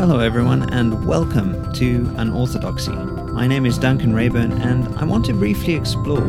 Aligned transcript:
Hello, 0.00 0.18
everyone, 0.18 0.62
and 0.72 1.04
welcome 1.04 1.70
to 1.74 2.10
Unorthodoxy. 2.16 2.90
My 2.90 3.46
name 3.46 3.66
is 3.66 3.76
Duncan 3.76 4.14
Reyburn, 4.14 4.50
and 4.62 4.88
I 4.96 5.04
want 5.04 5.26
to 5.26 5.34
briefly 5.34 5.74
explore 5.74 6.22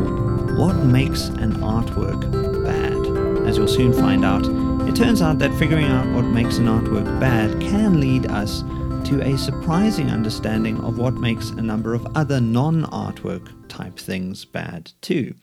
what 0.58 0.76
makes 0.76 1.30
an 1.30 1.54
artwork 1.54 2.20
bad. 2.66 3.48
As 3.48 3.56
you'll 3.56 3.70
soon 3.70 3.94
find 3.94 4.26
out, 4.26 4.46
it 4.90 4.94
turns 4.94 5.22
out 5.22 5.40
that 5.40 5.58
figuring 5.58 5.86
out 5.86 6.06
what 6.14 6.24
makes 6.24 6.58
an 6.58 6.66
artwork 6.66 7.06
bad 7.22 7.62
can 7.62 8.02
lead 8.02 8.26
us 8.30 8.62
to 9.06 9.22
a 9.22 9.38
surprising 9.38 10.10
understanding 10.10 10.78
of 10.82 10.98
what 10.98 11.14
makes 11.14 11.52
a 11.52 11.62
number 11.62 11.94
of 11.94 12.06
other 12.14 12.42
non 12.42 12.84
artwork 12.88 13.70
type 13.70 13.98
things 13.98 14.44
bad 14.44 14.92
too, 15.00 15.34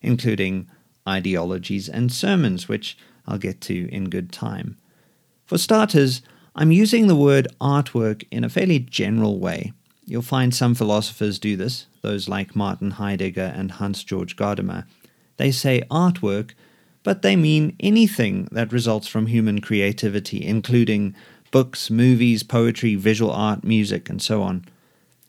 including 0.00 0.70
ideologies 1.08 1.88
and 1.88 2.12
sermons, 2.12 2.68
which 2.68 2.96
I'll 3.26 3.38
get 3.38 3.60
to 3.62 3.92
in 3.92 4.08
good 4.08 4.30
time. 4.30 4.78
For 5.46 5.58
starters, 5.58 6.22
I'm 6.54 6.70
using 6.70 7.06
the 7.06 7.16
word 7.16 7.48
artwork 7.60 8.24
in 8.30 8.44
a 8.44 8.50
fairly 8.50 8.78
general 8.78 9.38
way. 9.38 9.72
You'll 10.04 10.20
find 10.20 10.54
some 10.54 10.74
philosophers 10.74 11.38
do 11.38 11.56
this, 11.56 11.86
those 12.02 12.28
like 12.28 12.54
Martin 12.54 12.92
Heidegger 12.92 13.52
and 13.56 13.70
Hans 13.70 14.04
Georg 14.04 14.36
Gadamer. 14.36 14.84
They 15.38 15.50
say 15.50 15.82
artwork, 15.90 16.50
but 17.02 17.22
they 17.22 17.36
mean 17.36 17.74
anything 17.80 18.48
that 18.52 18.72
results 18.72 19.08
from 19.08 19.26
human 19.28 19.62
creativity, 19.62 20.44
including 20.44 21.14
books, 21.50 21.90
movies, 21.90 22.42
poetry, 22.42 22.96
visual 22.96 23.30
art, 23.30 23.64
music, 23.64 24.10
and 24.10 24.20
so 24.20 24.42
on. 24.42 24.66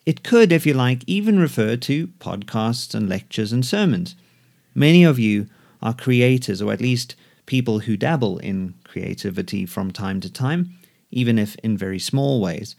It 0.06 0.24
could, 0.24 0.52
if 0.52 0.66
you 0.66 0.74
like, 0.74 1.04
even 1.08 1.40
refer 1.40 1.78
to 1.78 2.08
podcasts 2.20 2.94
and 2.94 3.08
lectures 3.08 3.54
and 3.54 3.66
sermons. 3.66 4.16
Many 4.76 5.06
of 5.06 5.20
you 5.20 5.48
are 5.82 5.94
creators, 5.94 6.62
or 6.62 6.74
at 6.74 6.82
least 6.82 7.16
people 7.46 7.80
who 7.80 7.96
dabble 7.96 8.40
in 8.40 8.74
creativity 8.84 9.66
from 9.66 9.92
time 9.92 10.20
to 10.20 10.30
time, 10.30 10.78
even 11.14 11.40
if 11.40 11.56
in 11.58 11.78
very 11.78 12.00
small 12.00 12.42
ways. 12.42 12.76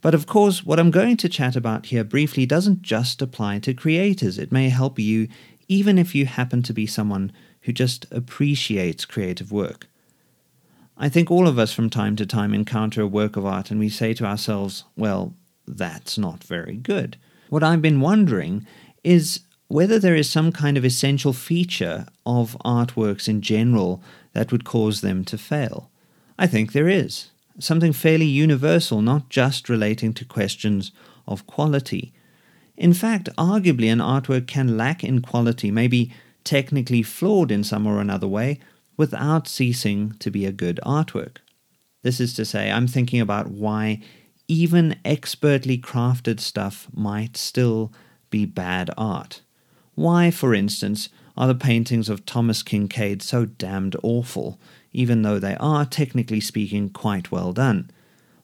But 0.00 0.14
of 0.14 0.26
course, 0.26 0.64
what 0.64 0.80
I'm 0.80 0.90
going 0.90 1.16
to 1.18 1.28
chat 1.28 1.56
about 1.56 1.86
here 1.86 2.04
briefly 2.04 2.44
doesn't 2.44 2.82
just 2.82 3.22
apply 3.22 3.60
to 3.60 3.74
creators. 3.74 4.38
It 4.38 4.52
may 4.52 4.68
help 4.68 4.98
you 4.98 5.28
even 5.68 5.96
if 5.96 6.14
you 6.14 6.26
happen 6.26 6.62
to 6.62 6.72
be 6.72 6.86
someone 6.86 7.32
who 7.62 7.72
just 7.72 8.06
appreciates 8.10 9.04
creative 9.04 9.52
work. 9.52 9.86
I 10.98 11.08
think 11.08 11.30
all 11.30 11.48
of 11.48 11.58
us 11.58 11.72
from 11.72 11.88
time 11.88 12.16
to 12.16 12.26
time 12.26 12.52
encounter 12.52 13.02
a 13.02 13.06
work 13.06 13.36
of 13.36 13.46
art 13.46 13.70
and 13.70 13.80
we 13.80 13.88
say 13.88 14.12
to 14.14 14.26
ourselves, 14.26 14.84
well, 14.96 15.34
that's 15.66 16.18
not 16.18 16.44
very 16.44 16.76
good. 16.76 17.16
What 17.48 17.62
I've 17.62 17.82
been 17.82 18.00
wondering 18.00 18.66
is 19.02 19.40
whether 19.68 19.98
there 19.98 20.14
is 20.14 20.28
some 20.28 20.52
kind 20.52 20.76
of 20.76 20.84
essential 20.84 21.32
feature 21.32 22.06
of 22.26 22.56
artworks 22.64 23.28
in 23.28 23.40
general 23.40 24.02
that 24.32 24.52
would 24.52 24.64
cause 24.64 25.00
them 25.00 25.24
to 25.24 25.38
fail. 25.38 25.90
I 26.38 26.46
think 26.46 26.72
there 26.72 26.88
is. 26.88 27.31
Something 27.58 27.92
fairly 27.92 28.26
universal, 28.26 29.02
not 29.02 29.28
just 29.28 29.68
relating 29.68 30.12
to 30.14 30.24
questions 30.24 30.92
of 31.26 31.46
quality. 31.46 32.12
In 32.76 32.94
fact, 32.94 33.28
arguably, 33.36 33.92
an 33.92 33.98
artwork 33.98 34.46
can 34.46 34.76
lack 34.76 35.04
in 35.04 35.20
quality, 35.20 35.70
maybe 35.70 36.12
technically 36.44 37.02
flawed 37.02 37.50
in 37.52 37.62
some 37.62 37.86
or 37.86 38.00
another 38.00 38.26
way, 38.26 38.58
without 38.96 39.46
ceasing 39.46 40.12
to 40.18 40.30
be 40.30 40.46
a 40.46 40.52
good 40.52 40.80
artwork. 40.84 41.36
This 42.02 42.20
is 42.20 42.34
to 42.34 42.44
say, 42.44 42.70
I'm 42.70 42.86
thinking 42.86 43.20
about 43.20 43.48
why 43.48 44.00
even 44.48 44.98
expertly 45.04 45.78
crafted 45.78 46.40
stuff 46.40 46.88
might 46.92 47.36
still 47.36 47.92
be 48.30 48.44
bad 48.44 48.90
art. 48.96 49.42
Why, 49.94 50.30
for 50.30 50.54
instance, 50.54 51.08
are 51.36 51.46
the 51.46 51.54
paintings 51.54 52.08
of 52.08 52.26
Thomas 52.26 52.62
Kinkade 52.62 53.22
so 53.22 53.46
damned 53.46 53.96
awful, 54.02 54.58
even 54.92 55.22
though 55.22 55.38
they 55.38 55.56
are, 55.56 55.84
technically 55.84 56.40
speaking, 56.40 56.88
quite 56.90 57.30
well 57.30 57.52
done? 57.52 57.90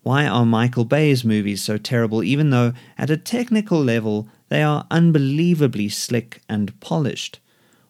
Why 0.03 0.27
are 0.27 0.47
Michael 0.47 0.85
Bay's 0.85 1.25
movies 1.25 1.63
so 1.63 1.77
terrible, 1.77 2.23
even 2.23 2.51
though, 2.51 2.73
at 2.97 3.11
a 3.11 3.17
technical 3.17 3.83
level, 3.83 4.29
they 4.49 4.63
are 4.63 4.87
unbelievably 4.91 5.91
slick 5.91 6.41
and 6.49 6.79
polished? 6.81 7.41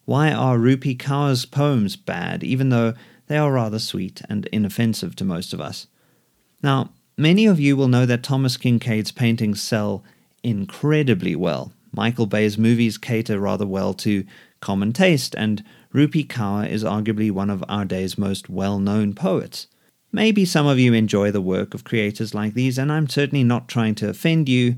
Why 0.05 0.33
are 0.33 0.59
Rupi 0.59 0.99
Kaur's 0.99 1.45
poems 1.45 1.95
bad, 1.95 2.43
even 2.43 2.71
though 2.71 2.95
they 3.27 3.37
are 3.37 3.53
rather 3.53 3.79
sweet 3.79 4.23
and 4.29 4.47
inoffensive 4.47 5.15
to 5.17 5.25
most 5.25 5.53
of 5.53 5.61
us? 5.61 5.87
Now, 6.63 6.91
many 7.17 7.47
of 7.47 7.61
you 7.61 7.77
will 7.77 7.89
know 7.89 8.07
that 8.07 8.23
Thomas 8.23 8.57
Kinkade's 8.57 9.13
paintings 9.13 9.63
sell 9.63 10.03
incredibly 10.43 11.37
well. 11.37 11.73
Michael 11.93 12.27
Bay's 12.27 12.59
movies 12.59 12.99
cater 12.99 13.39
rather 13.39 13.67
well 13.67 13.95
to 13.95 14.25
common 14.61 14.93
taste, 14.93 15.35
and 15.37 15.63
Rupi 15.99 16.25
Kaur 16.25 16.65
is 16.65 16.85
arguably 16.85 17.29
one 17.29 17.51
of 17.51 17.65
our 17.69 17.85
day's 17.85 18.17
most 18.17 18.49
well 18.49 18.79
known 18.79 19.15
poets. 19.15 19.67
Maybe 20.13 20.45
some 20.45 20.65
of 20.65 20.79
you 20.79 20.93
enjoy 20.93 21.33
the 21.33 21.41
work 21.41 21.75
of 21.75 21.83
creators 21.83 22.33
like 22.33 22.55
these, 22.55 22.79
and 22.79 22.93
I'm 22.93 23.09
certainly 23.09 23.43
not 23.43 23.67
trying 23.67 23.97
to 23.97 24.09
offend 24.09 24.49
you, 24.49 24.77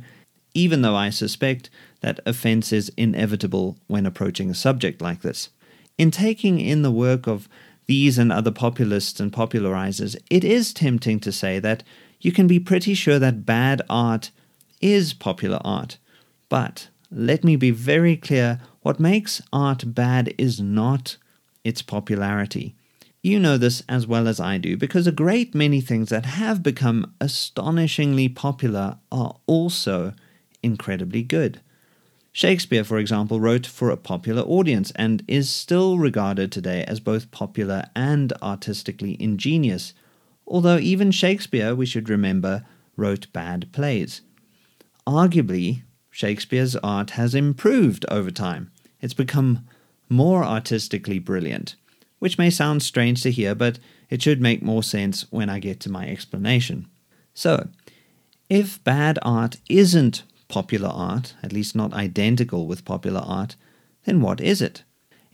even 0.55 0.81
though 0.81 0.97
I 0.97 1.11
suspect 1.11 1.69
that 2.01 2.21
offense 2.25 2.73
is 2.73 2.91
inevitable 2.97 3.77
when 3.87 4.07
approaching 4.07 4.49
a 4.49 4.55
subject 4.55 5.03
like 5.03 5.21
this. 5.21 5.51
In 5.99 6.11
taking 6.11 6.59
in 6.59 6.81
the 6.81 6.91
work 6.91 7.27
of 7.27 7.51
these 7.85 8.17
and 8.17 8.33
other 8.33 8.51
populists 8.51 9.21
and 9.21 9.31
popularizers, 9.31 10.17
it 10.31 10.43
is 10.43 10.73
tempting 10.73 11.21
to 11.21 11.33
say 11.33 11.59
that 11.59 11.83
you 12.23 12.33
can 12.33 12.47
be 12.47 12.59
pretty 12.59 12.95
sure 12.95 13.19
that 13.19 13.45
bad 13.45 13.83
art 13.91 14.31
is 14.81 15.13
popular 15.13 15.61
art. 15.67 15.99
But 16.49 16.89
let 17.11 17.45
me 17.45 17.57
be 17.57 17.73
very 17.73 18.17
clear 18.17 18.63
what 18.83 19.01
makes 19.01 19.43
art 19.53 19.95
bad 19.95 20.35
is 20.39 20.61
not 20.61 21.17
its 21.65 21.83
popularity. 21.83 22.75
You 23.23 23.39
know 23.39 23.59
this 23.59 23.83
as 23.89 24.07
well 24.07 24.27
as 24.27 24.41
I 24.41 24.57
do, 24.57 24.77
because 24.79 25.07
a 25.07 25.13
great 25.13 25.55
many 25.55 25.83
things 25.83 26.09
that 26.09 26.25
have 26.25 26.63
become 26.63 27.13
astonishingly 27.21 28.31
popular 28.31 28.99
are 29.13 29.37
also 29.47 30.15
incredibly 30.63 31.23
good. 31.23 31.61
Shakespeare, 32.33 32.85
for 32.85 32.99
example, 32.99 33.41
wrote 33.41 33.67
for 33.67 33.91
a 33.91 33.97
popular 33.97 34.43
audience 34.43 34.93
and 34.97 35.23
is 35.29 35.51
still 35.51 35.99
regarded 35.99 36.51
today 36.51 36.85
as 36.85 37.01
both 37.01 37.31
popular 37.31 37.85
and 37.95 38.33
artistically 38.41 39.21
ingenious, 39.21 39.93
although 40.47 40.79
even 40.79 41.11
Shakespeare, 41.11 41.75
we 41.75 41.87
should 41.87 42.09
remember, 42.09 42.65
wrote 42.97 43.27
bad 43.33 43.71
plays. 43.73 44.23
Arguably, 45.07 45.83
Shakespeare's 46.11 46.77
art 46.77 47.11
has 47.11 47.35
improved 47.35 48.05
over 48.11 48.31
time. 48.31 48.71
It's 49.01 49.15
become 49.15 49.67
more 50.09 50.45
artistically 50.45 51.19
brilliant, 51.19 51.77
which 52.19 52.37
may 52.37 52.51
sound 52.51 52.83
strange 52.83 53.23
to 53.23 53.31
hear, 53.31 53.55
but 53.55 53.79
it 54.11 54.21
should 54.21 54.41
make 54.41 54.63
more 54.63 54.83
sense 54.83 55.23
when 55.31 55.49
I 55.49 55.61
get 55.61 55.81
to 55.81 55.91
my 55.91 56.09
explanation. 56.09 56.89
So, 57.33 57.69
if 58.49 58.83
bad 58.83 59.19
art 59.23 59.57
isn't 59.69 60.25
popular 60.49 60.91
art, 60.91 61.35
at 61.43 61.53
least 61.53 61.77
not 61.77 61.95
identical 61.95 62.67
with 62.67 62.85
popular 62.85 63.23
art, 63.25 63.55
then 64.05 64.21
what 64.21 64.41
is 64.41 64.61
it? 64.61 64.83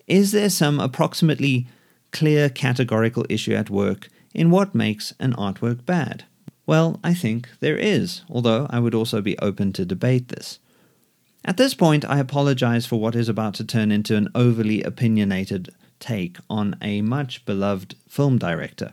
Is 0.06 0.32
there 0.32 0.50
some 0.50 0.78
approximately 0.78 1.66
clear 2.12 2.48
categorical 2.48 3.24
issue 3.28 3.54
at 3.54 3.70
work 3.70 4.08
in 4.34 4.50
what 4.50 4.74
makes 4.74 5.14
an 5.18 5.32
artwork 5.32 5.84
bad? 5.86 6.24
Well, 6.66 7.00
I 7.02 7.14
think 7.14 7.48
there 7.60 7.76
is, 7.76 8.22
although 8.28 8.66
I 8.70 8.78
would 8.78 8.94
also 8.94 9.20
be 9.20 9.38
open 9.38 9.72
to 9.72 9.84
debate 9.84 10.28
this. 10.28 10.58
At 11.46 11.58
this 11.58 11.74
point, 11.74 12.04
I 12.04 12.18
apologize 12.18 12.86
for 12.86 12.98
what 12.98 13.14
is 13.14 13.28
about 13.28 13.54
to 13.54 13.64
turn 13.64 13.92
into 13.92 14.16
an 14.16 14.28
overly 14.34 14.82
opinionated 14.82 15.72
take 16.00 16.38
on 16.50 16.74
a 16.82 17.02
much 17.02 17.46
beloved 17.46 17.94
film 18.08 18.36
director. 18.36 18.92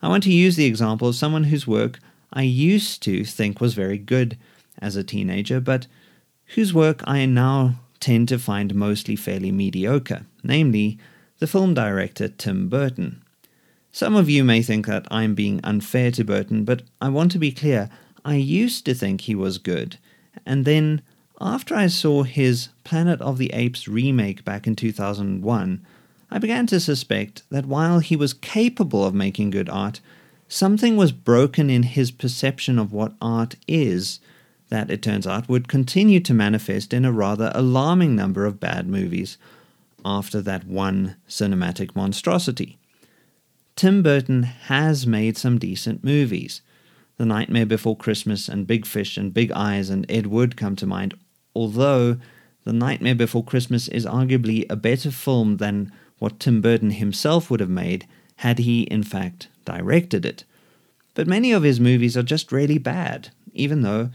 I 0.00 0.08
want 0.08 0.22
to 0.24 0.32
use 0.32 0.54
the 0.54 0.64
example 0.64 1.08
of 1.08 1.16
someone 1.16 1.44
whose 1.44 1.66
work 1.66 1.98
I 2.32 2.42
used 2.42 3.02
to 3.02 3.24
think 3.24 3.60
was 3.60 3.74
very 3.74 3.98
good 3.98 4.38
as 4.78 4.94
a 4.94 5.02
teenager, 5.02 5.60
but 5.60 5.88
whose 6.54 6.72
work 6.72 7.02
I 7.04 7.26
now 7.26 7.80
tend 7.98 8.28
to 8.28 8.38
find 8.38 8.76
mostly 8.76 9.16
fairly 9.16 9.50
mediocre, 9.50 10.24
namely 10.44 10.98
the 11.40 11.48
film 11.48 11.74
director 11.74 12.28
Tim 12.28 12.68
Burton. 12.68 13.24
Some 13.90 14.14
of 14.14 14.30
you 14.30 14.44
may 14.44 14.62
think 14.62 14.86
that 14.86 15.08
I'm 15.10 15.34
being 15.34 15.60
unfair 15.64 16.12
to 16.12 16.22
Burton, 16.22 16.64
but 16.64 16.82
I 17.00 17.08
want 17.08 17.32
to 17.32 17.40
be 17.40 17.50
clear 17.50 17.90
I 18.24 18.36
used 18.36 18.84
to 18.84 18.94
think 18.94 19.22
he 19.22 19.34
was 19.34 19.58
good, 19.58 19.98
and 20.46 20.64
then 20.64 21.02
after 21.40 21.74
I 21.74 21.86
saw 21.88 22.22
his 22.22 22.68
Planet 22.84 23.20
of 23.20 23.38
the 23.38 23.52
Apes 23.52 23.88
remake 23.88 24.44
back 24.44 24.66
in 24.66 24.76
2001, 24.76 25.86
I 26.30 26.38
began 26.38 26.66
to 26.68 26.80
suspect 26.80 27.42
that 27.50 27.66
while 27.66 27.98
he 27.98 28.16
was 28.16 28.32
capable 28.32 29.04
of 29.04 29.14
making 29.14 29.50
good 29.50 29.68
art, 29.68 30.00
something 30.48 30.96
was 30.96 31.12
broken 31.12 31.68
in 31.68 31.82
his 31.82 32.10
perception 32.10 32.78
of 32.78 32.92
what 32.92 33.14
art 33.20 33.56
is 33.66 34.20
that, 34.72 34.90
it 34.90 35.02
turns 35.02 35.26
out, 35.26 35.50
would 35.50 35.68
continue 35.68 36.18
to 36.20 36.32
manifest 36.32 36.94
in 36.94 37.04
a 37.04 37.12
rather 37.12 37.52
alarming 37.54 38.16
number 38.16 38.46
of 38.46 38.58
bad 38.58 38.88
movies 38.88 39.36
after 40.04 40.40
that 40.40 40.66
one 40.66 41.16
cinematic 41.28 41.94
monstrosity. 41.94 42.78
Tim 43.76 44.02
Burton 44.02 44.44
has 44.44 45.06
made 45.06 45.36
some 45.36 45.58
decent 45.58 46.02
movies. 46.02 46.62
The 47.18 47.26
Nightmare 47.26 47.66
Before 47.66 47.96
Christmas 47.96 48.48
and 48.48 48.66
Big 48.66 48.86
Fish 48.86 49.16
and 49.16 49.34
Big 49.34 49.52
Eyes 49.52 49.90
and 49.90 50.06
Ed 50.08 50.26
Wood 50.26 50.56
come 50.56 50.76
to 50.76 50.86
mind, 50.86 51.14
although 51.54 52.16
The 52.64 52.72
Nightmare 52.72 53.14
Before 53.14 53.44
Christmas 53.44 53.88
is 53.88 54.06
arguably 54.06 54.64
a 54.70 54.76
better 54.76 55.10
film 55.10 55.56
than 55.56 55.92
what 56.18 56.38
Tim 56.38 56.60
Burton 56.60 56.92
himself 56.92 57.50
would 57.50 57.60
have 57.60 57.68
made 57.68 58.06
had 58.36 58.60
he, 58.60 58.82
in 58.82 59.02
fact, 59.02 59.48
directed 59.64 60.24
it. 60.24 60.44
But 61.14 61.26
many 61.26 61.52
of 61.52 61.62
his 61.62 61.80
movies 61.80 62.16
are 62.16 62.22
just 62.22 62.52
really 62.52 62.78
bad, 62.78 63.30
even 63.52 63.82
though, 63.82 64.10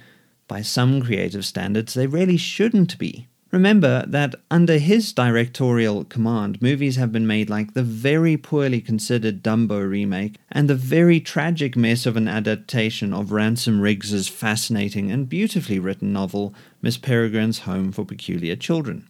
by 0.47 0.61
some 0.61 1.01
creative 1.01 1.45
standards, 1.45 1.93
they 1.93 2.07
really 2.07 2.37
shouldn't 2.37 2.97
be. 2.97 3.27
Remember 3.57 4.05
that 4.05 4.35
under 4.51 4.77
his 4.77 5.11
directorial 5.11 6.03
command, 6.03 6.61
movies 6.61 6.95
have 6.97 7.11
been 7.11 7.25
made 7.25 7.49
like 7.49 7.73
the 7.73 7.81
very 7.81 8.37
poorly 8.37 8.79
considered 8.79 9.41
Dumbo 9.41 9.89
remake 9.89 10.35
and 10.51 10.69
the 10.69 10.75
very 10.75 11.19
tragic 11.19 11.75
mess 11.75 12.05
of 12.05 12.15
an 12.15 12.27
adaptation 12.27 13.15
of 13.15 13.31
Ransom 13.31 13.81
Riggs's 13.81 14.27
fascinating 14.27 15.11
and 15.11 15.27
beautifully 15.27 15.79
written 15.79 16.13
novel, 16.13 16.53
Miss 16.83 16.99
Peregrine's 16.99 17.61
Home 17.61 17.91
for 17.91 18.05
Peculiar 18.05 18.55
Children. 18.55 19.09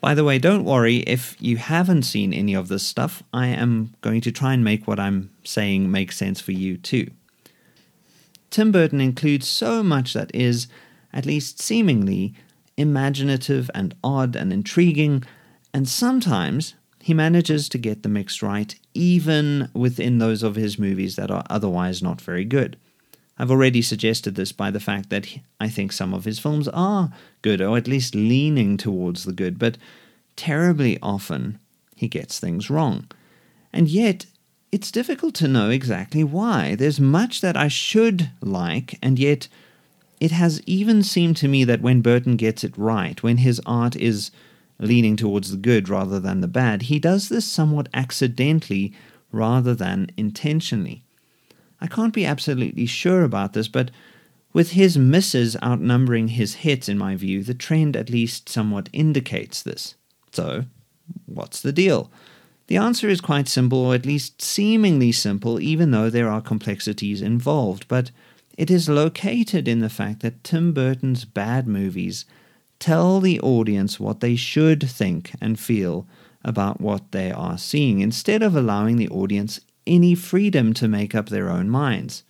By 0.00 0.14
the 0.14 0.24
way, 0.24 0.38
don't 0.38 0.64
worry 0.64 1.00
if 1.00 1.36
you 1.38 1.58
haven't 1.58 2.04
seen 2.04 2.32
any 2.32 2.54
of 2.54 2.68
this 2.68 2.82
stuff. 2.82 3.22
I 3.30 3.48
am 3.48 3.92
going 4.00 4.22
to 4.22 4.32
try 4.32 4.54
and 4.54 4.64
make 4.64 4.88
what 4.88 4.98
I'm 4.98 5.28
saying 5.44 5.90
make 5.90 6.12
sense 6.12 6.40
for 6.40 6.52
you 6.52 6.78
too. 6.78 7.10
Tim 8.48 8.72
Burton 8.72 9.02
includes 9.02 9.46
so 9.46 9.82
much 9.82 10.14
that 10.14 10.34
is, 10.34 10.66
at 11.12 11.26
least 11.26 11.60
seemingly, 11.60 12.34
imaginative 12.80 13.70
and 13.74 13.94
odd 14.02 14.34
and 14.34 14.52
intriguing, 14.52 15.22
and 15.72 15.88
sometimes 15.88 16.74
he 17.02 17.14
manages 17.14 17.68
to 17.68 17.78
get 17.78 18.02
the 18.02 18.08
mix 18.08 18.42
right, 18.42 18.74
even 18.94 19.70
within 19.74 20.18
those 20.18 20.42
of 20.42 20.56
his 20.56 20.78
movies 20.78 21.16
that 21.16 21.30
are 21.30 21.44
otherwise 21.48 22.02
not 22.02 22.20
very 22.20 22.44
good. 22.44 22.76
I've 23.38 23.50
already 23.50 23.80
suggested 23.80 24.34
this 24.34 24.52
by 24.52 24.70
the 24.70 24.80
fact 24.80 25.08
that 25.08 25.26
I 25.58 25.68
think 25.68 25.92
some 25.92 26.12
of 26.12 26.26
his 26.26 26.38
films 26.38 26.68
are 26.68 27.10
good, 27.40 27.62
or 27.62 27.78
at 27.78 27.88
least 27.88 28.14
leaning 28.14 28.76
towards 28.76 29.24
the 29.24 29.32
good, 29.32 29.58
but 29.58 29.78
terribly 30.36 30.98
often 31.02 31.58
he 31.96 32.06
gets 32.06 32.38
things 32.38 32.68
wrong. 32.68 33.08
And 33.72 33.88
yet, 33.88 34.26
it's 34.72 34.90
difficult 34.90 35.34
to 35.36 35.48
know 35.48 35.70
exactly 35.70 36.22
why. 36.22 36.74
There's 36.74 37.00
much 37.00 37.40
that 37.40 37.56
I 37.56 37.68
should 37.68 38.30
like, 38.42 38.98
and 39.02 39.18
yet 39.18 39.48
it 40.20 40.30
has 40.30 40.62
even 40.66 41.02
seemed 41.02 41.36
to 41.38 41.48
me 41.48 41.64
that 41.64 41.80
when 41.80 42.02
Burton 42.02 42.36
gets 42.36 42.62
it 42.62 42.76
right, 42.76 43.22
when 43.22 43.38
his 43.38 43.60
art 43.64 43.96
is 43.96 44.30
leaning 44.78 45.16
towards 45.16 45.50
the 45.50 45.56
good 45.56 45.88
rather 45.88 46.20
than 46.20 46.40
the 46.40 46.48
bad, 46.48 46.82
he 46.82 46.98
does 46.98 47.28
this 47.28 47.46
somewhat 47.46 47.88
accidentally 47.94 48.92
rather 49.32 49.74
than 49.74 50.10
intentionally. 50.16 51.02
I 51.80 51.86
can't 51.86 52.12
be 52.12 52.26
absolutely 52.26 52.86
sure 52.86 53.22
about 53.22 53.54
this, 53.54 53.68
but 53.68 53.90
with 54.52 54.72
his 54.72 54.98
misses 54.98 55.56
outnumbering 55.62 56.28
his 56.28 56.54
hits, 56.56 56.88
in 56.88 56.98
my 56.98 57.16
view, 57.16 57.42
the 57.42 57.54
trend 57.54 57.96
at 57.96 58.10
least 58.10 58.48
somewhat 58.48 58.90
indicates 58.92 59.62
this. 59.62 59.94
So, 60.32 60.64
what's 61.26 61.62
the 61.62 61.72
deal? 61.72 62.10
The 62.66 62.76
answer 62.76 63.08
is 63.08 63.20
quite 63.20 63.48
simple, 63.48 63.78
or 63.78 63.94
at 63.94 64.06
least 64.06 64.42
seemingly 64.42 65.12
simple, 65.12 65.60
even 65.60 65.92
though 65.92 66.10
there 66.10 66.28
are 66.28 66.40
complexities 66.40 67.22
involved. 67.22 67.86
But 67.88 68.10
it 68.60 68.70
is 68.70 68.90
located 68.90 69.66
in 69.66 69.78
the 69.78 69.88
fact 69.88 70.20
that 70.20 70.44
Tim 70.44 70.74
Burton's 70.74 71.24
bad 71.24 71.66
movies 71.66 72.26
tell 72.78 73.18
the 73.18 73.40
audience 73.40 73.98
what 73.98 74.20
they 74.20 74.36
should 74.36 74.86
think 74.86 75.32
and 75.40 75.58
feel 75.58 76.06
about 76.44 76.78
what 76.78 77.10
they 77.12 77.32
are 77.32 77.56
seeing, 77.56 78.00
instead 78.00 78.42
of 78.42 78.54
allowing 78.54 78.96
the 78.96 79.08
audience 79.08 79.60
any 79.86 80.14
freedom 80.14 80.74
to 80.74 80.86
make 80.88 81.14
up 81.14 81.30
their 81.30 81.48
own 81.48 81.70
minds. 81.70 82.22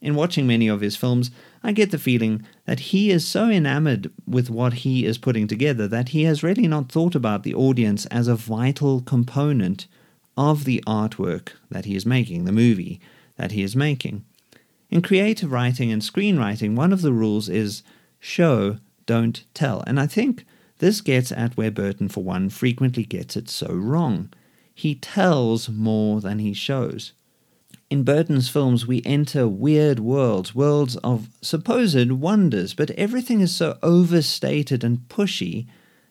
In 0.00 0.16
watching 0.16 0.44
many 0.44 0.66
of 0.66 0.80
his 0.80 0.96
films, 0.96 1.30
I 1.62 1.70
get 1.70 1.92
the 1.92 1.98
feeling 1.98 2.44
that 2.64 2.80
he 2.90 3.12
is 3.12 3.24
so 3.24 3.48
enamored 3.48 4.10
with 4.26 4.50
what 4.50 4.72
he 4.72 5.06
is 5.06 5.18
putting 5.18 5.46
together 5.46 5.86
that 5.86 6.08
he 6.08 6.24
has 6.24 6.42
really 6.42 6.66
not 6.66 6.90
thought 6.90 7.14
about 7.14 7.44
the 7.44 7.54
audience 7.54 8.06
as 8.06 8.26
a 8.26 8.34
vital 8.34 9.02
component 9.02 9.86
of 10.36 10.64
the 10.64 10.82
artwork 10.84 11.50
that 11.70 11.84
he 11.84 11.94
is 11.94 12.04
making, 12.04 12.44
the 12.44 12.50
movie 12.50 13.00
that 13.36 13.52
he 13.52 13.62
is 13.62 13.76
making. 13.76 14.24
In 14.90 15.02
creative 15.02 15.52
writing 15.52 15.92
and 15.92 16.02
screenwriting, 16.02 16.74
one 16.74 16.92
of 16.92 17.02
the 17.02 17.12
rules 17.12 17.48
is 17.48 17.82
show, 18.18 18.78
don't 19.06 19.44
tell. 19.54 19.84
And 19.86 20.00
I 20.00 20.06
think 20.06 20.44
this 20.78 21.00
gets 21.00 21.30
at 21.30 21.56
where 21.56 21.70
Burton, 21.70 22.08
for 22.08 22.24
one, 22.24 22.48
frequently 22.48 23.04
gets 23.04 23.36
it 23.36 23.48
so 23.48 23.68
wrong. 23.68 24.32
He 24.74 24.96
tells 24.96 25.68
more 25.68 26.20
than 26.20 26.40
he 26.40 26.52
shows. 26.54 27.12
In 27.88 28.02
Burton's 28.02 28.48
films, 28.48 28.86
we 28.86 29.02
enter 29.04 29.46
weird 29.46 30.00
worlds, 30.00 30.54
worlds 30.54 30.96
of 30.98 31.28
supposed 31.42 32.10
wonders, 32.10 32.72
but 32.74 32.90
everything 32.92 33.40
is 33.40 33.54
so 33.54 33.78
overstated 33.82 34.82
and 34.82 35.08
pushy 35.08 35.66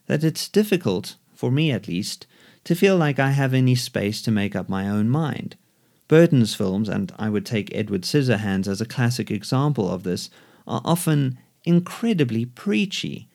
that 0.07 0.23
it's 0.23 0.49
difficult, 0.49 1.15
for 1.33 1.51
me 1.51 1.71
at 1.71 1.87
least, 1.87 2.27
to 2.65 2.75
feel 2.75 2.97
like 2.97 3.17
I 3.17 3.31
have 3.31 3.53
any 3.53 3.75
space 3.75 4.21
to 4.23 4.31
make 4.31 4.55
up 4.55 4.69
my 4.69 4.89
own 4.89 5.09
mind. 5.09 5.55
Burton's 6.09 6.55
films, 6.55 6.89
and 6.89 7.13
I 7.17 7.29
would 7.29 7.45
take 7.45 7.73
Edward 7.73 8.01
Scissorhands 8.01 8.67
as 8.67 8.81
a 8.81 8.85
classic 8.85 9.31
example 9.31 9.89
of 9.89 10.03
this, 10.03 10.29
are 10.67 10.81
often 10.83 11.37
incredibly 11.63 12.45
preachy. 12.45 13.29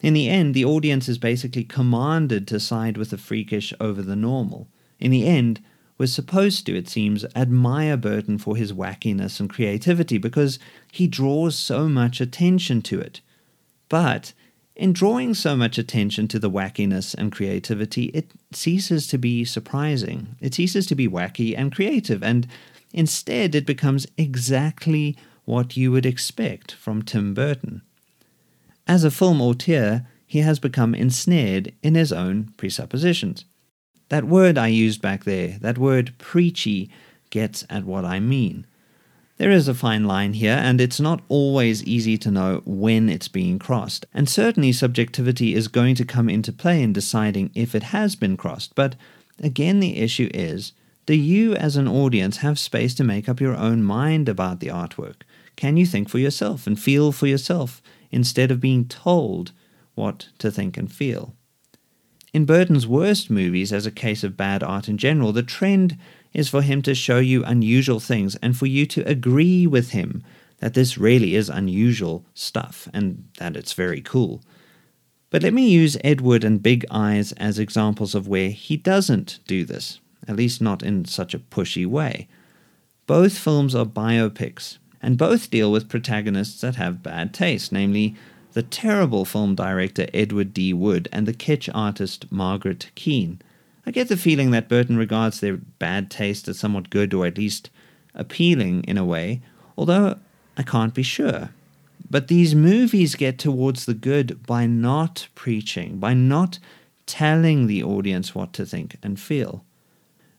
In 0.00 0.14
the 0.14 0.28
end, 0.28 0.54
the 0.54 0.64
audience 0.64 1.08
is 1.08 1.18
basically 1.18 1.64
commanded 1.64 2.46
to 2.46 2.60
side 2.60 2.96
with 2.96 3.10
the 3.10 3.18
freakish 3.18 3.72
over 3.80 4.02
the 4.02 4.14
normal. 4.14 4.68
In 5.00 5.10
the 5.10 5.26
end, 5.26 5.60
we're 5.96 6.06
supposed 6.06 6.66
to, 6.66 6.76
it 6.76 6.88
seems, 6.88 7.24
admire 7.34 7.96
Burton 7.96 8.38
for 8.38 8.56
his 8.56 8.72
wackiness 8.72 9.40
and 9.40 9.50
creativity 9.50 10.18
because 10.18 10.58
he 10.92 11.08
draws 11.08 11.58
so 11.58 11.88
much 11.88 12.20
attention 12.20 12.82
to 12.82 13.00
it. 13.00 13.20
But 13.88 14.34
in 14.78 14.92
drawing 14.92 15.34
so 15.34 15.56
much 15.56 15.76
attention 15.76 16.28
to 16.28 16.38
the 16.38 16.50
wackiness 16.50 17.12
and 17.12 17.32
creativity, 17.32 18.04
it 18.14 18.30
ceases 18.52 19.08
to 19.08 19.18
be 19.18 19.44
surprising. 19.44 20.36
It 20.40 20.54
ceases 20.54 20.86
to 20.86 20.94
be 20.94 21.08
wacky 21.08 21.54
and 21.58 21.74
creative, 21.74 22.22
and 22.22 22.46
instead 22.92 23.56
it 23.56 23.66
becomes 23.66 24.06
exactly 24.16 25.16
what 25.44 25.76
you 25.76 25.90
would 25.90 26.06
expect 26.06 26.72
from 26.72 27.02
Tim 27.02 27.34
Burton. 27.34 27.82
As 28.86 29.02
a 29.02 29.10
film 29.10 29.42
auteur, 29.42 30.06
he 30.24 30.38
has 30.40 30.60
become 30.60 30.94
ensnared 30.94 31.74
in 31.82 31.96
his 31.96 32.12
own 32.12 32.52
presuppositions. 32.56 33.44
That 34.10 34.24
word 34.24 34.56
I 34.56 34.68
used 34.68 35.02
back 35.02 35.24
there, 35.24 35.58
that 35.60 35.76
word 35.76 36.14
preachy, 36.18 36.88
gets 37.30 37.66
at 37.68 37.84
what 37.84 38.04
I 38.04 38.20
mean. 38.20 38.66
There 39.38 39.50
is 39.52 39.68
a 39.68 39.74
fine 39.74 40.04
line 40.04 40.32
here, 40.32 40.58
and 40.60 40.80
it's 40.80 40.98
not 40.98 41.22
always 41.28 41.84
easy 41.84 42.18
to 42.18 42.30
know 42.30 42.60
when 42.64 43.08
it's 43.08 43.28
being 43.28 43.60
crossed. 43.60 44.04
And 44.12 44.28
certainly, 44.28 44.72
subjectivity 44.72 45.54
is 45.54 45.68
going 45.68 45.94
to 45.94 46.04
come 46.04 46.28
into 46.28 46.52
play 46.52 46.82
in 46.82 46.92
deciding 46.92 47.52
if 47.54 47.72
it 47.72 47.84
has 47.84 48.16
been 48.16 48.36
crossed. 48.36 48.74
But 48.74 48.96
again, 49.40 49.78
the 49.78 49.98
issue 49.98 50.28
is 50.34 50.72
do 51.06 51.14
you, 51.14 51.54
as 51.54 51.76
an 51.76 51.86
audience, 51.86 52.38
have 52.38 52.58
space 52.58 52.94
to 52.96 53.04
make 53.04 53.28
up 53.28 53.40
your 53.40 53.56
own 53.56 53.84
mind 53.84 54.28
about 54.28 54.58
the 54.58 54.66
artwork? 54.66 55.22
Can 55.54 55.76
you 55.76 55.86
think 55.86 56.08
for 56.08 56.18
yourself 56.18 56.66
and 56.66 56.78
feel 56.78 57.12
for 57.12 57.28
yourself 57.28 57.80
instead 58.10 58.50
of 58.50 58.60
being 58.60 58.86
told 58.86 59.52
what 59.94 60.28
to 60.38 60.50
think 60.50 60.76
and 60.76 60.92
feel? 60.92 61.34
In 62.34 62.44
Burton's 62.44 62.86
worst 62.86 63.30
movies, 63.30 63.72
as 63.72 63.86
a 63.86 63.90
case 63.90 64.22
of 64.22 64.36
bad 64.36 64.62
art 64.62 64.88
in 64.88 64.98
general, 64.98 65.32
the 65.32 65.42
trend 65.42 65.96
is 66.32 66.48
for 66.48 66.62
him 66.62 66.82
to 66.82 66.94
show 66.94 67.18
you 67.18 67.44
unusual 67.44 68.00
things 68.00 68.36
and 68.36 68.56
for 68.56 68.66
you 68.66 68.86
to 68.86 69.08
agree 69.08 69.66
with 69.66 69.90
him 69.90 70.22
that 70.58 70.74
this 70.74 70.98
really 70.98 71.34
is 71.34 71.48
unusual 71.48 72.24
stuff 72.34 72.88
and 72.92 73.28
that 73.38 73.56
it's 73.56 73.72
very 73.72 74.00
cool. 74.00 74.42
But 75.30 75.42
let 75.42 75.52
me 75.52 75.68
use 75.68 75.96
Ed 76.02 76.20
Wood 76.20 76.42
and 76.42 76.62
Big 76.62 76.84
Eyes 76.90 77.32
as 77.32 77.58
examples 77.58 78.14
of 78.14 78.28
where 78.28 78.50
he 78.50 78.76
doesn't 78.76 79.40
do 79.46 79.64
this, 79.64 80.00
at 80.26 80.36
least 80.36 80.60
not 80.60 80.82
in 80.82 81.04
such 81.04 81.34
a 81.34 81.38
pushy 81.38 81.86
way. 81.86 82.28
Both 83.06 83.38
films 83.38 83.74
are 83.74 83.84
biopics, 83.84 84.78
and 85.02 85.16
both 85.18 85.50
deal 85.50 85.70
with 85.70 85.88
protagonists 85.88 86.60
that 86.62 86.76
have 86.76 87.02
bad 87.02 87.32
taste, 87.32 87.72
namely 87.72 88.16
the 88.52 88.62
terrible 88.62 89.24
film 89.24 89.54
director 89.54 90.06
Edward 90.12 90.52
D. 90.54 90.72
Wood 90.72 91.08
and 91.12 91.26
the 91.26 91.34
kitsch 91.34 91.68
artist 91.74 92.30
Margaret 92.32 92.90
Keane. 92.94 93.40
I 93.88 93.90
get 93.90 94.08
the 94.08 94.18
feeling 94.18 94.50
that 94.50 94.68
Burton 94.68 94.98
regards 94.98 95.40
their 95.40 95.56
bad 95.56 96.10
taste 96.10 96.46
as 96.46 96.58
somewhat 96.58 96.90
good 96.90 97.14
or 97.14 97.24
at 97.24 97.38
least 97.38 97.70
appealing 98.14 98.84
in 98.84 98.98
a 98.98 99.04
way, 99.04 99.40
although 99.78 100.18
I 100.58 100.62
can't 100.62 100.92
be 100.92 101.02
sure. 101.02 101.54
But 102.10 102.28
these 102.28 102.54
movies 102.54 103.14
get 103.14 103.38
towards 103.38 103.86
the 103.86 103.94
good 103.94 104.44
by 104.46 104.66
not 104.66 105.28
preaching, 105.34 105.98
by 105.98 106.12
not 106.12 106.58
telling 107.06 107.66
the 107.66 107.82
audience 107.82 108.34
what 108.34 108.52
to 108.52 108.66
think 108.66 108.98
and 109.02 109.18
feel. 109.18 109.64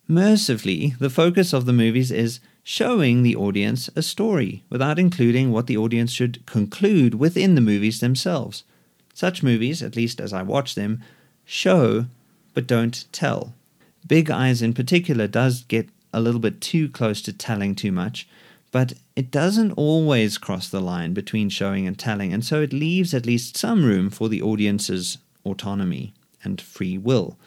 Mercifully, 0.08 0.94
the 1.00 1.10
focus 1.10 1.52
of 1.52 1.66
the 1.66 1.74
movies 1.74 2.12
is 2.12 2.42
showing 2.64 3.24
the 3.24 3.36
audience 3.36 3.90
a 3.96 4.04
story 4.04 4.64
without 4.70 5.00
including 5.00 5.52
what 5.52 5.66
the 5.66 5.78
audience 5.78 6.12
should 6.12 6.46
conclude 6.46 7.16
within 7.16 7.56
the 7.56 7.62
movies 7.62 8.00
themselves. 8.00 8.64
Such 9.16 9.42
movies, 9.42 9.82
at 9.82 9.96
least 9.96 10.22
as 10.22 10.34
I 10.34 10.44
watch 10.44 10.76
them, 10.76 11.02
show 11.46 12.06
but 12.54 12.68
don't 12.68 13.06
tell. 13.12 13.54
Big 14.08 14.30
Eyes 14.32 14.62
in 14.62 14.74
particular 14.74 15.28
does 15.28 15.64
get 15.64 15.90
a 16.14 16.22
little 16.22 16.40
bit 16.40 16.62
too 16.62 16.90
close 16.90 17.22
to 17.22 17.34
telling 17.34 17.76
too 17.76 17.92
much, 17.92 18.28
but 18.72 18.94
it 19.16 19.32
doesn't 19.32 19.72
always 19.74 20.38
cross 20.38 20.70
the 20.70 20.82
line 20.82 21.14
between 21.14 21.50
showing 21.50 21.88
and 21.88 21.98
telling, 21.98 22.34
and 22.34 22.44
so 22.46 22.62
it 22.62 22.74
leaves 22.74 23.14
at 23.14 23.26
least 23.26 23.58
some 23.58 23.84
room 23.84 24.10
for 24.10 24.30
the 24.30 24.42
audience's 24.42 25.18
autonomy 25.46 26.14
and 26.44 26.62
free 26.62 26.98
will. 26.98 27.38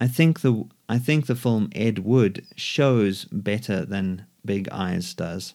I 0.00 0.08
think 0.08 0.40
the 0.40 0.64
I 0.88 0.98
think 0.98 1.26
the 1.26 1.34
film 1.34 1.70
Ed 1.74 2.00
Wood 2.00 2.44
shows 2.54 3.24
better 3.26 3.84
than 3.84 4.26
Big 4.44 4.68
Eyes 4.70 5.14
does. 5.14 5.54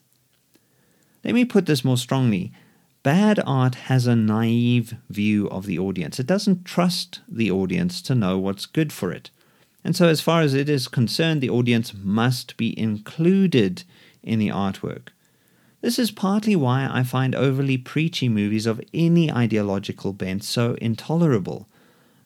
Let 1.23 1.33
me 1.35 1.45
put 1.45 1.67
this 1.67 1.85
more 1.85 1.97
strongly. 1.97 2.51
Bad 3.03 3.39
art 3.47 3.75
has 3.75 4.05
a 4.05 4.15
naive 4.15 4.93
view 5.09 5.49
of 5.49 5.65
the 5.65 5.79
audience. 5.79 6.19
It 6.19 6.27
doesn't 6.27 6.65
trust 6.65 7.21
the 7.27 7.49
audience 7.49 7.99
to 8.03 8.13
know 8.13 8.37
what's 8.37 8.67
good 8.67 8.93
for 8.93 9.11
it. 9.11 9.31
And 9.83 9.95
so, 9.95 10.07
as 10.07 10.21
far 10.21 10.41
as 10.41 10.53
it 10.53 10.69
is 10.69 10.87
concerned, 10.87 11.41
the 11.41 11.49
audience 11.49 11.95
must 11.95 12.57
be 12.57 12.77
included 12.77 13.83
in 14.21 14.37
the 14.37 14.49
artwork. 14.49 15.07
This 15.81 15.97
is 15.97 16.11
partly 16.11 16.55
why 16.55 16.87
I 16.91 17.01
find 17.01 17.33
overly 17.33 17.79
preachy 17.79 18.29
movies 18.29 18.67
of 18.67 18.79
any 18.93 19.31
ideological 19.31 20.13
bent 20.13 20.43
so 20.43 20.75
intolerable. 20.75 21.67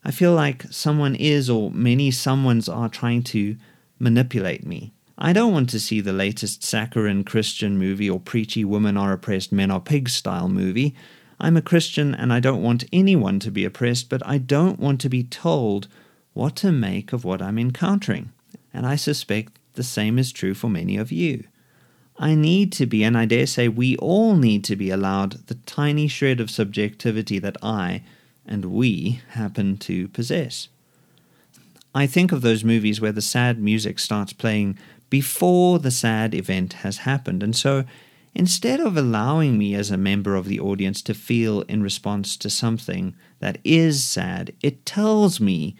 I 0.04 0.12
feel 0.12 0.34
like 0.34 0.64
someone 0.64 1.16
is, 1.16 1.50
or 1.50 1.72
many 1.72 2.12
someones 2.12 2.74
are, 2.74 2.90
trying 2.90 3.24
to 3.24 3.56
manipulate 3.98 4.66
me. 4.66 4.92
I 5.18 5.32
don't 5.32 5.54
want 5.54 5.70
to 5.70 5.80
see 5.80 6.02
the 6.02 6.14
latest 6.14 6.64
saccharine 6.64 7.24
Christian 7.24 7.78
movie 7.78 8.10
or 8.10 8.20
preachy 8.20 8.66
women 8.66 8.98
are 8.98 9.14
oppressed, 9.14 9.52
men 9.52 9.72
are 9.72 9.80
pigs 9.80 10.14
style 10.14 10.50
movie. 10.50 10.94
I'm 11.40 11.56
a 11.56 11.62
Christian 11.62 12.14
and 12.14 12.34
I 12.34 12.40
don't 12.40 12.62
want 12.62 12.84
anyone 12.92 13.40
to 13.40 13.52
be 13.52 13.64
oppressed, 13.64 14.10
but 14.10 14.22
I 14.26 14.38
don't 14.38 14.80
want 14.80 15.00
to 15.02 15.10
be 15.10 15.24
told 15.24 15.88
what 16.34 16.56
to 16.58 16.72
make 16.72 17.14
of 17.14 17.24
what 17.24 17.42
I'm 17.42 17.58
encountering. 17.58 18.34
And 18.74 18.86
I 18.86 18.98
suspect 18.98 19.58
the 19.74 19.84
same 19.84 20.20
is 20.20 20.34
true 20.34 20.54
for 20.54 20.70
many 20.70 20.98
of 20.98 21.12
you. 21.12 21.46
I 22.18 22.36
need 22.36 22.72
to 22.74 22.86
be, 22.86 23.04
and 23.04 23.18
I 23.18 23.26
dare 23.26 23.48
say 23.48 23.68
we 23.68 23.98
all 23.98 24.36
need 24.36 24.64
to 24.66 24.76
be 24.76 24.90
allowed 24.90 25.48
the 25.48 25.56
tiny 25.66 26.08
shred 26.08 26.40
of 26.40 26.52
subjectivity 26.52 27.40
that 27.40 27.58
I 27.62 28.04
and 28.46 28.66
we 28.66 29.22
happen 29.30 29.78
to 29.78 30.08
possess. 30.10 30.70
I 31.94 32.08
think 32.08 32.32
of 32.32 32.42
those 32.42 32.64
movies 32.64 33.00
where 33.00 33.14
the 33.14 33.22
sad 33.22 33.58
music 33.58 34.00
starts 34.00 34.34
playing 34.34 34.78
before 35.10 35.80
the 35.80 35.92
sad 35.92 36.34
event 36.34 36.74
has 36.74 37.00
happened, 37.00 37.44
and 37.44 37.56
so 37.56 37.86
instead 38.34 38.80
of 38.80 38.98
allowing 38.98 39.58
me 39.58 39.76
as 39.76 39.92
a 39.92 39.98
member 39.98 40.36
of 40.36 40.46
the 40.46 40.60
audience 40.60 41.02
to 41.04 41.14
feel 41.14 41.62
in 41.62 41.82
response 41.84 42.36
to 42.38 42.50
something 42.50 43.16
that 43.40 43.60
is 43.64 44.04
sad, 44.04 44.54
it 44.62 44.86
tells 44.86 45.40
me 45.40 45.76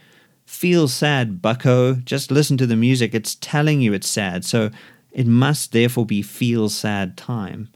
Feel 0.46 0.88
sad, 0.88 1.42
bucko. 1.42 1.96
Just 1.96 2.32
listen 2.32 2.58
to 2.58 2.68
the 2.68 2.76
music. 2.76 3.16
It's 3.16 3.36
telling 3.36 3.82
you 3.82 3.94
it's 3.94 4.08
sad, 4.08 4.46
so 4.46 4.70
it 5.12 5.26
must 5.26 5.72
therefore 5.72 6.06
be 6.06 6.22
feel 6.22 6.70
sad 6.70 7.18
time. 7.18 7.70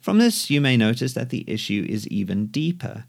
From 0.00 0.18
this, 0.18 0.50
you 0.50 0.60
may 0.60 0.76
notice 0.76 1.14
that 1.14 1.30
the 1.30 1.44
issue 1.48 1.84
is 1.88 2.06
even 2.08 2.46
deeper. 2.46 3.04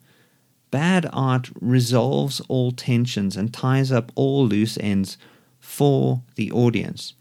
Bad 0.72 1.08
art 1.12 1.50
resolves 1.60 2.42
all 2.48 2.72
tensions 2.72 3.36
and 3.36 3.54
ties 3.54 3.92
up 3.92 4.12
all 4.16 4.48
loose 4.48 4.78
ends 4.80 5.18
for 5.60 6.24
the 6.36 6.52
audience. 6.52 7.14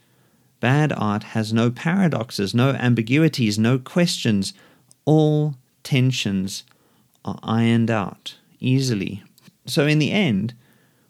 Bad 0.61 0.93
art 0.93 1.23
has 1.23 1.53
no 1.53 1.71
paradoxes, 1.71 2.55
no 2.55 2.71
ambiguities, 2.71 3.59
no 3.59 3.79
questions. 3.79 4.55
All 5.05 5.55
tensions 5.83 6.65
are 7.25 7.39
ironed 7.43 7.91
out 7.91 8.37
easily. 8.61 9.23
So, 9.67 9.87
in 9.87 9.99
the 9.99 10.13
end, 10.13 10.55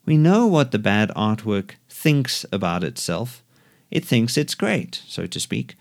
we 0.05 0.17
know 0.17 0.47
what 0.47 0.71
the 0.71 0.79
bad 0.79 1.11
artwork 1.11 1.73
thinks 1.89 2.45
about 2.53 2.83
itself. 2.83 3.43
It 3.91 4.05
thinks 4.05 4.37
it's 4.37 4.55
great, 4.55 5.03
so 5.07 5.27
to 5.27 5.41
speak. 5.41 5.77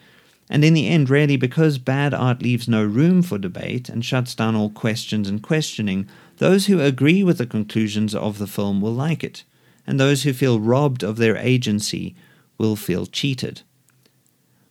And 0.50 0.64
in 0.64 0.76
the 0.76 0.88
end, 0.88 1.10
really, 1.10 1.38
because 1.38 1.80
bad 1.80 2.14
art 2.14 2.42
leaves 2.42 2.68
no 2.68 2.84
room 2.84 3.24
for 3.24 3.38
debate 3.38 3.90
and 3.90 4.06
shuts 4.06 4.36
down 4.36 4.56
all 4.56 4.70
questions 4.70 5.28
and 5.28 5.42
questioning, 5.42 6.08
those 6.38 6.68
who 6.68 6.80
agree 6.80 7.24
with 7.24 7.40
the 7.40 7.48
conclusions 7.48 8.14
of 8.14 8.38
the 8.38 8.48
film 8.48 8.80
will 8.80 8.94
like 8.94 9.24
it, 9.24 9.44
and 9.88 10.00
those 10.00 10.24
who 10.24 10.34
feel 10.34 10.60
robbed 10.60 11.02
of 11.04 11.18
their 11.18 11.38
agency 11.38 12.16
will 12.58 12.76
feel 12.76 13.06
cheated. 13.06 13.62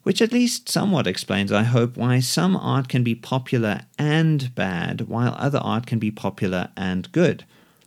Which 0.03 0.21
at 0.21 0.33
least 0.33 0.69
somewhat 0.69 1.07
explains, 1.07 1.50
I 1.50 1.62
hope, 1.62 1.97
why 1.97 2.21
some 2.21 2.57
art 2.57 2.88
can 2.88 3.03
be 3.03 3.14
popular 3.14 3.83
and 3.99 4.55
bad, 4.55 5.09
while 5.09 5.35
other 5.38 5.59
art 5.59 5.87
can 5.87 5.99
be 5.99 6.11
popular 6.11 6.69
and 6.76 7.11
good. 7.12 7.45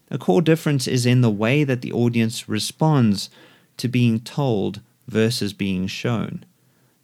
A 0.09 0.17
core 0.17 0.41
difference 0.41 0.87
is 0.87 1.05
in 1.05 1.21
the 1.21 1.29
way 1.29 1.63
that 1.63 1.81
the 1.81 1.91
audience 1.91 2.49
responds 2.49 3.29
to 3.77 3.87
being 3.87 4.19
told 4.19 4.81
versus 5.07 5.53
being 5.53 5.85
shown. 5.85 6.43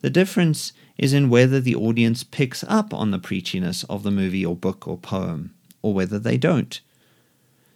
The 0.00 0.10
difference 0.10 0.72
is 0.98 1.12
in 1.12 1.30
whether 1.30 1.60
the 1.60 1.74
audience 1.76 2.24
picks 2.24 2.64
up 2.64 2.92
on 2.92 3.10
the 3.10 3.18
preachiness 3.18 3.84
of 3.88 4.02
the 4.02 4.10
movie 4.10 4.44
or 4.44 4.56
book 4.56 4.86
or 4.88 4.98
poem, 4.98 5.54
or 5.80 5.94
whether 5.94 6.18
they 6.18 6.36
don't. 6.36 6.80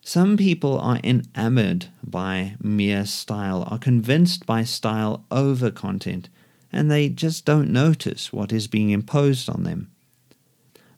Some 0.08 0.38
people 0.38 0.78
are 0.78 1.00
enamored 1.04 1.88
by 2.02 2.56
mere 2.62 3.04
style, 3.04 3.68
are 3.70 3.76
convinced 3.76 4.46
by 4.46 4.64
style 4.64 5.26
over 5.30 5.70
content, 5.70 6.30
and 6.72 6.90
they 6.90 7.10
just 7.10 7.44
don't 7.44 7.70
notice 7.70 8.32
what 8.32 8.50
is 8.50 8.68
being 8.68 8.88
imposed 8.88 9.50
on 9.50 9.64
them. 9.64 9.90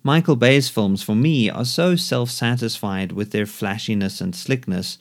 Michael 0.04 0.36
Bay's 0.36 0.68
films, 0.68 1.02
for 1.02 1.16
me, 1.16 1.50
are 1.50 1.64
so 1.64 1.96
self 1.96 2.30
satisfied 2.30 3.10
with 3.10 3.32
their 3.32 3.46
flashiness 3.46 4.20
and 4.20 4.32
slickness, 4.32 4.96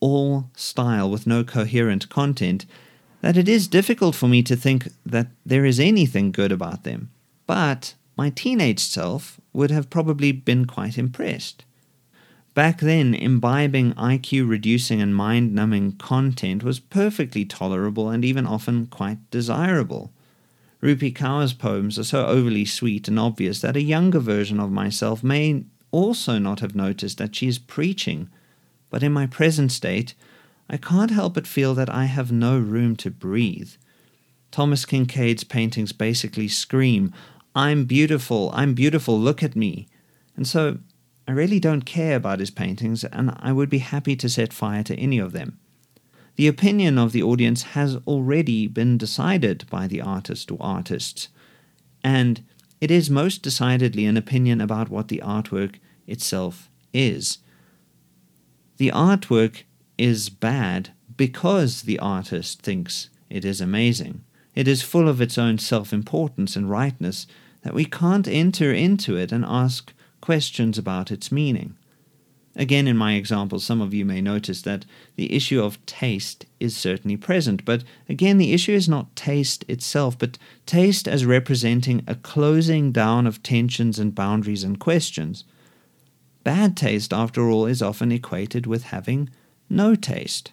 all 0.00 0.48
style 0.56 1.10
with 1.10 1.26
no 1.26 1.44
coherent 1.44 2.08
content, 2.08 2.64
that 3.20 3.36
it 3.36 3.50
is 3.50 3.68
difficult 3.68 4.14
for 4.14 4.28
me 4.28 4.42
to 4.44 4.56
think 4.56 4.88
that 5.04 5.26
there 5.44 5.66
is 5.66 5.78
anything 5.78 6.32
good 6.32 6.52
about 6.52 6.84
them. 6.84 7.10
But 7.46 7.96
my 8.16 8.30
teenage 8.30 8.80
self 8.80 9.38
would 9.52 9.70
have 9.70 9.90
probably 9.90 10.32
been 10.32 10.64
quite 10.64 10.96
impressed. 10.96 11.66
Back 12.54 12.80
then, 12.80 13.14
imbibing 13.14 13.94
IQ 13.94 14.48
reducing 14.48 15.00
and 15.00 15.16
mind 15.16 15.54
numbing 15.54 15.92
content 15.92 16.62
was 16.62 16.80
perfectly 16.80 17.46
tolerable 17.46 18.10
and 18.10 18.24
even 18.24 18.46
often 18.46 18.86
quite 18.86 19.30
desirable. 19.30 20.12
Rupi 20.82 21.14
Kaur's 21.14 21.54
poems 21.54 21.98
are 21.98 22.04
so 22.04 22.26
overly 22.26 22.64
sweet 22.66 23.08
and 23.08 23.18
obvious 23.18 23.60
that 23.60 23.76
a 23.76 23.82
younger 23.82 24.18
version 24.18 24.60
of 24.60 24.70
myself 24.70 25.22
may 25.22 25.64
also 25.92 26.38
not 26.38 26.60
have 26.60 26.74
noticed 26.74 27.18
that 27.18 27.34
she 27.34 27.48
is 27.48 27.58
preaching. 27.58 28.28
But 28.90 29.02
in 29.02 29.12
my 29.12 29.26
present 29.26 29.72
state, 29.72 30.14
I 30.68 30.76
can't 30.76 31.10
help 31.10 31.34
but 31.34 31.46
feel 31.46 31.74
that 31.74 31.88
I 31.88 32.04
have 32.06 32.32
no 32.32 32.58
room 32.58 32.96
to 32.96 33.10
breathe. 33.10 33.72
Thomas 34.50 34.84
Kinkade's 34.84 35.44
paintings 35.44 35.92
basically 35.92 36.48
scream, 36.48 37.14
I'm 37.54 37.84
beautiful, 37.84 38.50
I'm 38.52 38.74
beautiful, 38.74 39.18
look 39.18 39.42
at 39.42 39.56
me. 39.56 39.88
And 40.36 40.46
so 40.46 40.78
I 41.26 41.32
really 41.32 41.60
don't 41.60 41.84
care 41.84 42.16
about 42.16 42.40
his 42.40 42.50
paintings, 42.50 43.04
and 43.04 43.36
I 43.38 43.52
would 43.52 43.70
be 43.70 43.78
happy 43.78 44.16
to 44.16 44.28
set 44.28 44.52
fire 44.52 44.82
to 44.84 44.96
any 44.96 45.18
of 45.18 45.32
them. 45.32 45.58
The 46.36 46.48
opinion 46.48 46.98
of 46.98 47.12
the 47.12 47.22
audience 47.22 47.62
has 47.62 47.96
already 48.06 48.66
been 48.66 48.98
decided 48.98 49.66
by 49.70 49.86
the 49.86 50.00
artist 50.00 50.50
or 50.50 50.58
artists, 50.60 51.28
and 52.02 52.44
it 52.80 52.90
is 52.90 53.10
most 53.10 53.42
decidedly 53.42 54.06
an 54.06 54.16
opinion 54.16 54.60
about 54.60 54.88
what 54.88 55.08
the 55.08 55.22
artwork 55.24 55.76
itself 56.06 56.68
is. 56.92 57.38
The 58.78 58.90
artwork 58.90 59.62
is 59.98 60.30
bad 60.30 60.90
because 61.16 61.82
the 61.82 61.98
artist 61.98 62.62
thinks 62.62 63.10
it 63.30 63.44
is 63.44 63.60
amazing. 63.60 64.24
It 64.54 64.66
is 64.66 64.82
full 64.82 65.08
of 65.08 65.20
its 65.20 65.38
own 65.38 65.58
self 65.58 65.92
importance 65.92 66.56
and 66.56 66.68
rightness 66.68 67.26
that 67.62 67.74
we 67.74 67.84
can't 67.84 68.26
enter 68.26 68.72
into 68.72 69.16
it 69.16 69.30
and 69.30 69.44
ask 69.44 69.92
questions 70.22 70.78
about 70.78 71.10
its 71.10 71.30
meaning. 71.30 71.76
Again, 72.54 72.86
in 72.86 72.96
my 72.98 73.14
example, 73.14 73.60
some 73.60 73.80
of 73.80 73.94
you 73.94 74.04
may 74.04 74.20
notice 74.20 74.62
that 74.62 74.84
the 75.16 75.34
issue 75.34 75.62
of 75.62 75.84
taste 75.86 76.44
is 76.60 76.76
certainly 76.76 77.16
present, 77.16 77.64
but 77.64 77.82
again, 78.08 78.36
the 78.36 78.52
issue 78.52 78.72
is 78.72 78.88
not 78.88 79.14
taste 79.16 79.64
itself, 79.68 80.18
but 80.18 80.38
taste 80.66 81.08
as 81.08 81.24
representing 81.24 82.02
a 82.06 82.14
closing 82.14 82.92
down 82.92 83.26
of 83.26 83.42
tensions 83.42 83.98
and 83.98 84.14
boundaries 84.14 84.64
and 84.64 84.78
questions. 84.78 85.44
Bad 86.44 86.76
taste, 86.76 87.12
after 87.12 87.48
all, 87.48 87.66
is 87.66 87.80
often 87.80 88.12
equated 88.12 88.66
with 88.66 88.84
having 88.84 89.30
no 89.70 89.94
taste. 89.94 90.52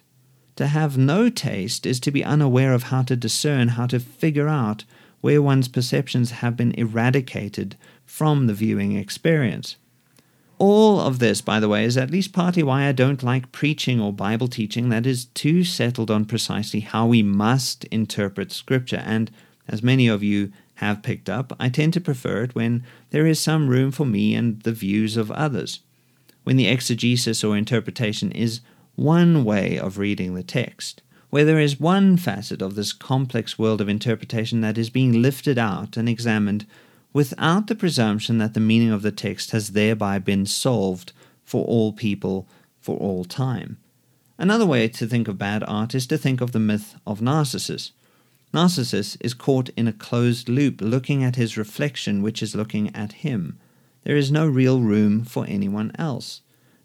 To 0.56 0.68
have 0.68 0.96
no 0.96 1.28
taste 1.28 1.84
is 1.84 2.00
to 2.00 2.10
be 2.10 2.24
unaware 2.24 2.72
of 2.72 2.84
how 2.84 3.02
to 3.02 3.16
discern, 3.16 3.68
how 3.68 3.86
to 3.86 4.00
figure 4.00 4.48
out 4.48 4.84
where 5.20 5.42
one's 5.42 5.68
perceptions 5.68 6.30
have 6.30 6.56
been 6.56 6.72
eradicated 6.72 7.76
from 8.10 8.48
the 8.48 8.54
viewing 8.54 8.96
experience. 8.96 9.76
All 10.58 11.00
of 11.00 11.20
this, 11.20 11.40
by 11.40 11.60
the 11.60 11.68
way, 11.68 11.84
is 11.84 11.96
at 11.96 12.10
least 12.10 12.34
partly 12.34 12.62
why 12.62 12.86
I 12.86 12.92
don't 12.92 13.22
like 13.22 13.52
preaching 13.52 14.00
or 14.00 14.12
Bible 14.12 14.48
teaching 14.48 14.88
that 14.88 15.06
is 15.06 15.26
too 15.26 15.62
settled 15.62 16.10
on 16.10 16.24
precisely 16.26 16.80
how 16.80 17.06
we 17.06 17.22
must 17.22 17.84
interpret 17.84 18.52
Scripture. 18.52 19.02
And 19.06 19.30
as 19.68 19.82
many 19.82 20.08
of 20.08 20.24
you 20.24 20.52
have 20.74 21.04
picked 21.04 21.30
up, 21.30 21.56
I 21.58 21.70
tend 21.70 21.94
to 21.94 22.00
prefer 22.00 22.42
it 22.42 22.54
when 22.54 22.84
there 23.10 23.26
is 23.26 23.40
some 23.40 23.68
room 23.68 23.90
for 23.90 24.04
me 24.04 24.34
and 24.34 24.60
the 24.62 24.72
views 24.72 25.16
of 25.16 25.30
others. 25.30 25.80
When 26.42 26.56
the 26.56 26.68
exegesis 26.68 27.42
or 27.44 27.56
interpretation 27.56 28.32
is 28.32 28.60
one 28.96 29.44
way 29.44 29.78
of 29.78 29.98
reading 29.98 30.34
the 30.34 30.42
text, 30.42 31.00
where 31.30 31.44
there 31.44 31.60
is 31.60 31.80
one 31.80 32.16
facet 32.16 32.60
of 32.60 32.74
this 32.74 32.92
complex 32.92 33.58
world 33.58 33.80
of 33.80 33.88
interpretation 33.88 34.60
that 34.62 34.76
is 34.76 34.90
being 34.90 35.22
lifted 35.22 35.58
out 35.58 35.96
and 35.96 36.08
examined 36.08 36.66
without 37.12 37.66
the 37.66 37.74
presumption 37.74 38.38
that 38.38 38.54
the 38.54 38.60
meaning 38.60 38.90
of 38.90 39.02
the 39.02 39.12
text 39.12 39.50
has 39.50 39.70
thereby 39.70 40.18
been 40.18 40.46
solved 40.46 41.12
for 41.44 41.64
all 41.64 41.92
people 41.92 42.48
for 42.80 42.96
all 42.98 43.24
time. 43.24 43.78
Another 44.38 44.64
way 44.64 44.88
to 44.88 45.06
think 45.06 45.28
of 45.28 45.36
bad 45.36 45.62
art 45.64 45.94
is 45.94 46.06
to 46.06 46.16
think 46.16 46.40
of 46.40 46.52
the 46.52 46.58
myth 46.58 46.94
of 47.06 47.20
Narcissus. 47.20 47.92
Narcissus 48.54 49.16
is 49.16 49.34
caught 49.34 49.68
in 49.76 49.86
a 49.86 49.92
closed 49.92 50.48
loop, 50.48 50.80
looking 50.80 51.22
at 51.22 51.36
his 51.36 51.56
reflection, 51.56 52.22
which 52.22 52.42
is 52.42 52.56
looking 52.56 52.94
at 52.96 53.12
him. 53.12 53.58
There 54.04 54.16
is 54.16 54.32
no 54.32 54.46
real 54.46 54.80
room 54.80 55.24
for 55.24 55.44
anyone 55.46 55.92
else, 55.96 56.40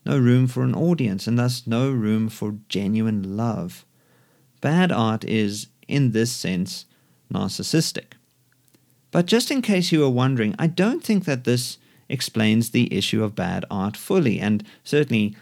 no 0.06 0.18
room 0.18 0.48
for 0.48 0.64
an 0.64 0.76
audience, 0.76 1.28
and 1.28 1.40
thus 1.40 1.66
no 1.66 1.90
room 1.90 2.30
for 2.30 2.58
genuine 2.68 3.38
love. 3.38 3.86
Bad 4.62 4.92
art 4.92 5.24
is, 5.24 5.68
in 5.88 6.12
this 6.12 6.32
sense, 6.32 6.86
narcissistic. 7.34 8.14
But 9.16 9.28
just 9.28 9.50
in 9.50 9.62
case 9.62 9.94
you 9.94 10.02
were 10.02 10.10
wondering, 10.10 10.56
I 10.60 10.68
don't 10.68 11.02
think 11.02 11.24
that 11.24 11.46
this 11.46 11.78
explains 12.10 12.72
the 12.72 12.94
issue 12.94 13.24
of 13.24 13.34
bad 13.34 13.64
art 13.72 13.96
fully, 13.96 14.42
and 14.42 14.62
certainly 14.84 15.38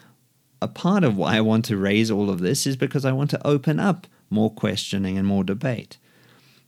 a 0.61 0.67
part 0.67 1.03
of 1.03 1.17
why 1.17 1.37
I 1.37 1.41
want 1.41 1.65
to 1.65 1.75
raise 1.75 2.11
all 2.11 2.29
of 2.29 2.39
this 2.39 2.67
is 2.67 2.75
because 2.75 3.03
I 3.03 3.11
want 3.11 3.31
to 3.31 3.47
open 3.47 3.79
up 3.79 4.05
more 4.29 4.51
questioning 4.51 5.17
and 5.17 5.27
more 5.27 5.43
debate. 5.43 5.97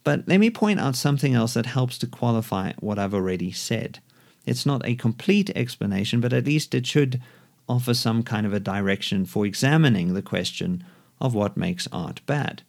But 0.04 0.28
let 0.28 0.40
me 0.40 0.50
point 0.50 0.80
out 0.80 0.96
something 0.96 1.36
else 1.36 1.54
that 1.54 1.68
helps 1.68 2.00
to 2.00 2.08
qualify 2.08 2.72
what 2.80 2.98
I've 2.98 3.14
already 3.14 3.52
said. 3.52 4.00
It's 4.48 4.66
not 4.66 4.84
a 4.84 4.96
complete 4.96 5.52
explanation, 5.56 6.22
but 6.22 6.34
at 6.34 6.46
least 6.46 6.74
it 6.74 6.88
should 6.88 7.22
offer 7.70 7.94
some 7.94 8.24
kind 8.24 8.48
of 8.48 8.54
a 8.54 8.60
direction 8.60 9.28
for 9.28 9.46
examining 9.46 10.16
the 10.16 10.24
question 10.24 10.84
of 11.22 11.36
what 11.36 11.56
makes 11.56 11.88
art 11.92 12.22
bad. 12.26 12.64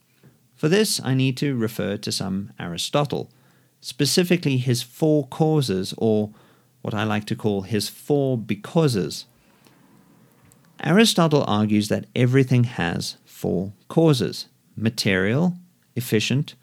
For 0.53 0.69
this, 0.69 1.01
I 1.03 1.15
need 1.15 1.37
to 1.37 1.55
refer 1.55 1.97
to 1.97 2.11
some 2.11 2.51
Aristotle, 2.59 3.31
specifically 3.87 4.57
his 4.57 4.83
four 4.83 5.25
causes, 5.27 5.93
or 5.97 6.29
what 6.81 6.93
I 6.93 7.05
like 7.05 7.23
to 7.27 7.37
call 7.37 7.61
his 7.61 7.87
four 7.87 8.37
becauses. 8.37 9.27
Aristotle 10.83 11.45
argues 11.47 11.87
that 11.87 12.05
everything 12.13 12.65
has 12.65 13.15
four 13.23 13.71
causes 13.87 14.47
material, 14.75 15.55
efficient, 15.95 16.55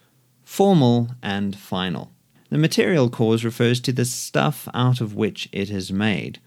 formal, 0.42 1.08
and 1.22 1.56
final. 1.56 2.12
The 2.50 2.58
material 2.58 3.08
cause 3.08 3.42
refers 3.42 3.80
to 3.80 3.92
the 3.92 4.04
stuff 4.04 4.68
out 4.74 5.00
of 5.00 5.16
which 5.16 5.48
it 5.50 5.70
is 5.70 5.90
made. 5.90 6.40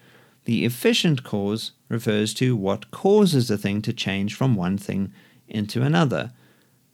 The 0.45 0.63
efficient 0.63 1.23
cause 1.23 1.71
refers 1.89 2.35
to 2.35 2.55
what 2.55 2.91
causes 2.91 3.49
a 3.49 3.57
thing 3.57 3.81
to 3.81 3.93
change 3.93 4.35
from 4.35 4.55
one 4.55 4.77
thing 4.77 5.11
into 5.47 5.81
another. 5.81 6.33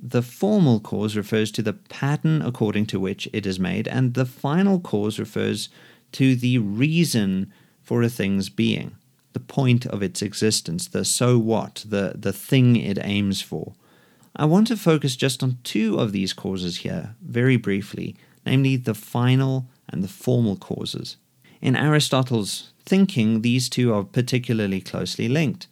The 0.05 0.21
formal 0.21 0.81
cause 0.81 1.15
refers 1.15 1.49
to 1.53 1.61
the 1.61 1.71
pattern 1.71 2.41
according 2.41 2.87
to 2.87 2.99
which 2.99 3.29
it 3.31 3.45
is 3.45 3.57
made, 3.57 3.87
and 3.87 4.13
the 4.13 4.25
final 4.25 4.81
cause 4.81 5.17
refers 5.17 5.69
to 6.11 6.35
the 6.35 6.57
reason 6.57 7.53
for 7.81 8.03
a 8.03 8.09
thing's 8.09 8.49
being 8.49 8.95
the 9.31 9.39
point 9.39 9.85
of 9.87 10.03
its 10.03 10.21
existence, 10.21 10.87
the 10.87 11.03
so 11.03 11.39
what, 11.39 11.85
the, 11.87 12.13
the 12.15 12.31
thing 12.31 12.75
it 12.75 12.99
aims 13.01 13.41
for. 13.41 13.73
I 14.35 14.45
want 14.45 14.67
to 14.67 14.77
focus 14.77 15.15
just 15.15 15.41
on 15.41 15.57
two 15.63 15.97
of 15.97 16.11
these 16.11 16.33
causes 16.33 16.77
here, 16.77 17.15
very 17.21 17.57
briefly, 17.57 18.15
namely 18.45 18.75
the 18.75 18.93
final 18.93 19.67
and 19.89 20.03
the 20.03 20.07
formal 20.07 20.55
causes. 20.55 21.17
In 21.61 21.75
Aristotle's 21.75 22.71
thinking, 22.85 23.41
these 23.41 23.69
two 23.69 23.93
are 23.93 24.03
particularly 24.03 24.81
closely 24.81 25.27
linked. 25.27 25.67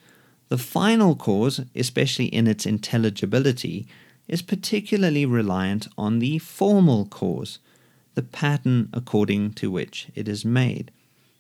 The 0.50 0.58
final 0.58 1.16
cause, 1.16 1.62
especially 1.76 2.26
in 2.26 2.48
its 2.48 2.66
intelligibility, 2.66 3.88
is 4.28 4.42
particularly 4.42 5.26
reliant 5.26 5.88
on 5.98 6.20
the 6.20 6.38
formal 6.40 7.06
cause, 7.06 7.60
the 8.16 8.22
pattern 8.22 8.90
according 8.94 9.54
to 9.54 9.72
which 9.72 10.08
it 10.16 10.28
is 10.28 10.46
made. 10.46 10.92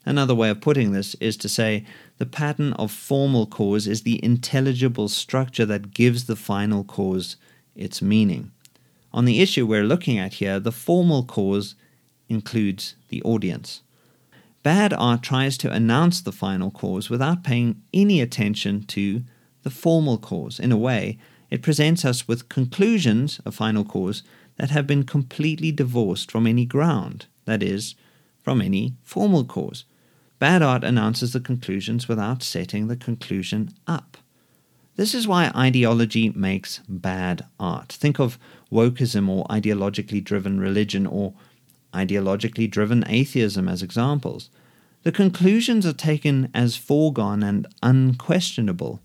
Another 0.05 0.33
way 0.33 0.49
of 0.49 0.61
putting 0.61 0.91
this 0.91 1.15
is 1.15 1.37
to 1.37 1.49
say 1.49 1.85
the 2.17 2.25
pattern 2.25 2.73
of 2.73 2.91
formal 2.91 3.45
cause 3.45 3.87
is 3.87 4.01
the 4.01 4.23
intelligible 4.23 5.07
structure 5.07 5.65
that 5.65 5.93
gives 5.93 6.25
the 6.25 6.35
final 6.35 6.83
cause 6.83 7.35
its 7.75 8.01
meaning. 8.01 8.51
On 9.13 9.25
the 9.25 9.41
issue 9.41 9.65
we're 9.65 9.83
looking 9.83 10.17
at 10.17 10.35
here, 10.35 10.59
the 10.59 10.71
formal 10.71 11.23
cause 11.23 11.75
includes 12.29 12.95
the 13.09 13.21
audience. 13.23 13.81
Bad 14.63 14.93
art 14.93 15.21
tries 15.21 15.57
to 15.57 15.71
announce 15.71 16.21
the 16.21 16.31
final 16.31 16.71
cause 16.71 17.09
without 17.09 17.43
paying 17.43 17.81
any 17.93 18.21
attention 18.21 18.83
to 18.83 19.23
the 19.63 19.69
formal 19.69 20.17
cause. 20.17 20.59
In 20.59 20.71
a 20.71 20.77
way, 20.77 21.17
it 21.51 21.61
presents 21.61 22.05
us 22.05 22.27
with 22.27 22.49
conclusions, 22.49 23.39
a 23.45 23.51
final 23.51 23.83
cause, 23.83 24.23
that 24.55 24.69
have 24.69 24.87
been 24.87 25.03
completely 25.03 25.71
divorced 25.71 26.31
from 26.31 26.47
any 26.47 26.65
ground, 26.65 27.27
that 27.45 27.61
is, 27.61 27.93
from 28.39 28.61
any 28.61 28.95
formal 29.03 29.43
cause. 29.43 29.85
Bad 30.39 30.63
art 30.63 30.83
announces 30.83 31.33
the 31.33 31.39
conclusions 31.39 32.07
without 32.07 32.41
setting 32.41 32.87
the 32.87 32.95
conclusion 32.95 33.69
up. 33.85 34.17
This 34.95 35.13
is 35.13 35.27
why 35.27 35.51
ideology 35.55 36.29
makes 36.29 36.79
bad 36.87 37.45
art. 37.59 37.91
Think 37.91 38.19
of 38.19 38.39
wokeism 38.71 39.29
or 39.29 39.45
ideologically 39.45 40.23
driven 40.23 40.59
religion 40.59 41.05
or 41.05 41.33
ideologically 41.93 42.69
driven 42.69 43.03
atheism 43.07 43.67
as 43.67 43.83
examples. 43.83 44.49
The 45.03 45.11
conclusions 45.11 45.85
are 45.85 45.93
taken 45.93 46.49
as 46.53 46.75
foregone 46.75 47.43
and 47.43 47.67
unquestionable. 47.81 49.01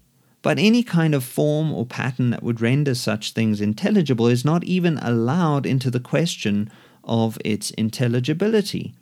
But 0.47 0.61
any 0.61 0.85
kind 0.85 1.13
of 1.13 1.25
form 1.25 1.73
or 1.73 1.85
pattern 1.85 2.31
that 2.31 2.45
would 2.45 2.61
render 2.61 2.95
such 2.95 3.33
things 3.33 3.61
intelligible 3.61 4.29
is 4.29 4.45
not 4.45 4.63
even 4.63 4.97
allowed 4.99 5.67
into 5.67 5.91
the 5.91 5.99
question 5.99 6.71
of 7.03 7.37
its 7.45 7.73
intelligibility. 7.73 8.95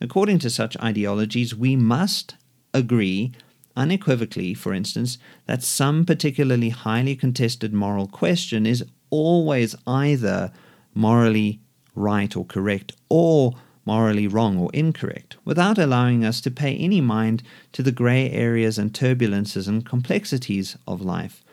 According 0.00 0.38
to 0.38 0.48
such 0.48 0.80
ideologies, 0.80 1.56
we 1.56 1.74
must 1.74 2.36
agree 2.72 3.32
unequivocally, 3.74 4.54
for 4.54 4.72
instance, 4.72 5.18
that 5.46 5.64
some 5.64 6.04
particularly 6.04 6.68
highly 6.68 7.16
contested 7.16 7.74
moral 7.74 8.06
question 8.06 8.64
is 8.64 8.84
always 9.10 9.74
either 9.88 10.52
morally 10.94 11.58
right 11.96 12.36
or 12.36 12.44
correct 12.44 12.92
or 13.08 13.54
morally 13.84 14.26
wrong 14.26 14.58
or 14.58 14.70
incorrect, 14.72 15.36
without 15.44 15.78
allowing 15.78 16.24
us 16.24 16.40
to 16.40 16.50
pay 16.50 16.76
any 16.76 17.00
mind 17.00 17.42
to 17.72 17.82
the 17.82 17.92
grey 17.92 18.30
areas 18.30 18.78
and 18.78 18.92
turbulences 18.92 19.66
and 19.66 19.86
complexities 19.86 20.76
of 20.86 21.00
life, 21.00 21.44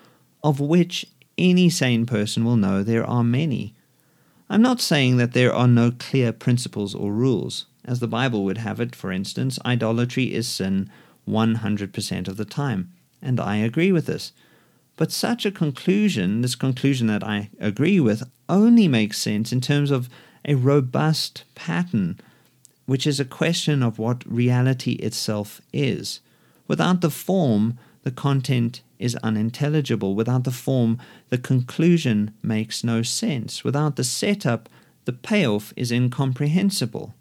of 0.43 0.59
which 0.59 1.05
any 1.37 1.69
sane 1.69 2.05
person 2.05 2.43
will 2.43 2.57
know 2.57 2.83
there 2.83 3.05
are 3.05 3.23
many. 3.23 3.73
I'm 4.49 4.61
not 4.61 4.81
saying 4.81 5.17
that 5.17 5.33
there 5.33 5.53
are 5.53 5.67
no 5.67 5.91
clear 5.91 6.31
principles 6.31 6.95
or 6.95 7.13
rules. 7.13 7.65
As 7.85 7.99
the 7.99 8.07
Bible 8.07 8.43
would 8.43 8.57
have 8.57 8.79
it, 8.79 8.95
for 8.95 9.11
instance, 9.11 9.57
idolatry 9.65 10.33
is 10.33 10.47
sin 10.47 10.89
100% 11.27 12.27
of 12.27 12.37
the 12.37 12.45
time. 12.45 12.91
And 13.21 13.39
I 13.39 13.57
agree 13.57 13.91
with 13.91 14.05
this. 14.05 14.31
But 14.97 15.11
such 15.11 15.45
a 15.45 15.51
conclusion, 15.51 16.41
this 16.41 16.55
conclusion 16.55 17.07
that 17.07 17.23
I 17.23 17.49
agree 17.59 17.99
with, 17.99 18.23
only 18.49 18.87
makes 18.87 19.17
sense 19.17 19.53
in 19.53 19.61
terms 19.61 19.91
of 19.91 20.09
a 20.45 20.55
robust 20.55 21.43
pattern, 21.55 22.19
which 22.85 23.05
is 23.05 23.19
a 23.19 23.25
question 23.25 23.83
of 23.83 23.99
what 23.99 24.23
reality 24.25 24.93
itself 24.93 25.61
is. 25.73 26.19
Without 26.67 27.01
the 27.01 27.09
form, 27.09 27.77
the 28.03 28.11
content 28.11 28.81
is 28.97 29.15
unintelligible. 29.17 30.15
Without 30.15 30.43
the 30.43 30.51
form, 30.51 30.97
the 31.29 31.37
conclusion 31.37 32.33
makes 32.41 32.83
no 32.83 33.01
sense. 33.01 33.63
Without 33.63 33.95
the 33.95 34.03
setup, 34.03 34.69
the 35.05 35.13
payoff 35.13 35.73
is 35.75 35.91
incomprehensible. 35.91 37.13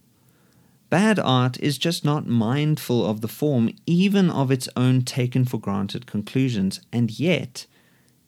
Bad 0.90 1.18
art 1.18 1.60
is 1.60 1.76
just 1.76 2.04
not 2.04 2.26
mindful 2.26 3.04
of 3.04 3.20
the 3.20 3.28
form, 3.28 3.70
even 3.84 4.30
of 4.30 4.50
its 4.50 4.68
own 4.76 5.02
taken 5.02 5.44
for 5.44 5.58
granted 5.58 6.06
conclusions, 6.06 6.80
and 6.92 7.18
yet 7.18 7.66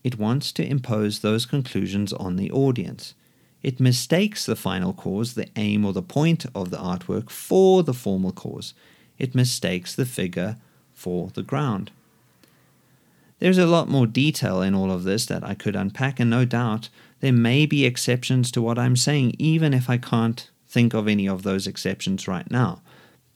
it 0.04 0.18
wants 0.18 0.52
to 0.52 0.66
impose 0.66 1.20
those 1.20 1.46
conclusions 1.46 2.12
on 2.12 2.36
the 2.36 2.50
audience. 2.50 3.14
It 3.62 3.80
mistakes 3.80 4.46
the 4.46 4.56
final 4.56 4.92
cause, 4.92 5.34
the 5.34 5.48
aim 5.56 5.84
or 5.84 5.92
the 5.92 6.02
point 6.02 6.46
of 6.54 6.70
the 6.70 6.78
artwork, 6.78 7.30
for 7.30 7.82
the 7.82 7.94
formal 7.94 8.32
cause. 8.32 8.74
It 9.18 9.34
mistakes 9.34 9.94
the 9.94 10.06
figure 10.06 10.56
for 10.94 11.30
the 11.34 11.42
ground. 11.42 11.90
There's 13.38 13.58
a 13.58 13.66
lot 13.66 13.88
more 13.88 14.06
detail 14.06 14.60
in 14.60 14.74
all 14.74 14.90
of 14.90 15.04
this 15.04 15.26
that 15.26 15.44
I 15.44 15.54
could 15.54 15.76
unpack, 15.76 16.20
and 16.20 16.30
no 16.30 16.44
doubt 16.44 16.88
there 17.20 17.32
may 17.32 17.66
be 17.66 17.84
exceptions 17.84 18.50
to 18.52 18.62
what 18.62 18.78
I'm 18.78 18.96
saying, 18.96 19.34
even 19.38 19.72
if 19.74 19.88
I 19.88 19.96
can't 19.96 20.48
think 20.68 20.94
of 20.94 21.08
any 21.08 21.28
of 21.28 21.42
those 21.42 21.66
exceptions 21.66 22.28
right 22.28 22.50
now. 22.50 22.80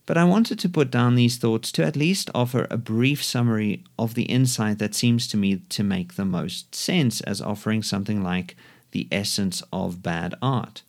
But 0.06 0.18
I 0.18 0.24
wanted 0.24 0.58
to 0.58 0.68
put 0.68 0.90
down 0.90 1.14
these 1.14 1.38
thoughts 1.38 1.72
to 1.72 1.84
at 1.84 1.96
least 1.96 2.30
offer 2.34 2.66
a 2.70 2.76
brief 2.76 3.24
summary 3.24 3.82
of 3.98 4.14
the 4.14 4.24
insight 4.24 4.78
that 4.78 4.94
seems 4.94 5.26
to 5.28 5.38
me 5.38 5.62
to 5.70 5.82
make 5.82 6.14
the 6.14 6.26
most 6.26 6.74
sense 6.74 7.22
as 7.22 7.40
offering 7.40 7.82
something 7.82 8.22
like 8.22 8.56
the 8.94 9.09
essence 9.12 9.62
of 9.72 10.02
bad 10.02 10.35
art. 10.40 10.83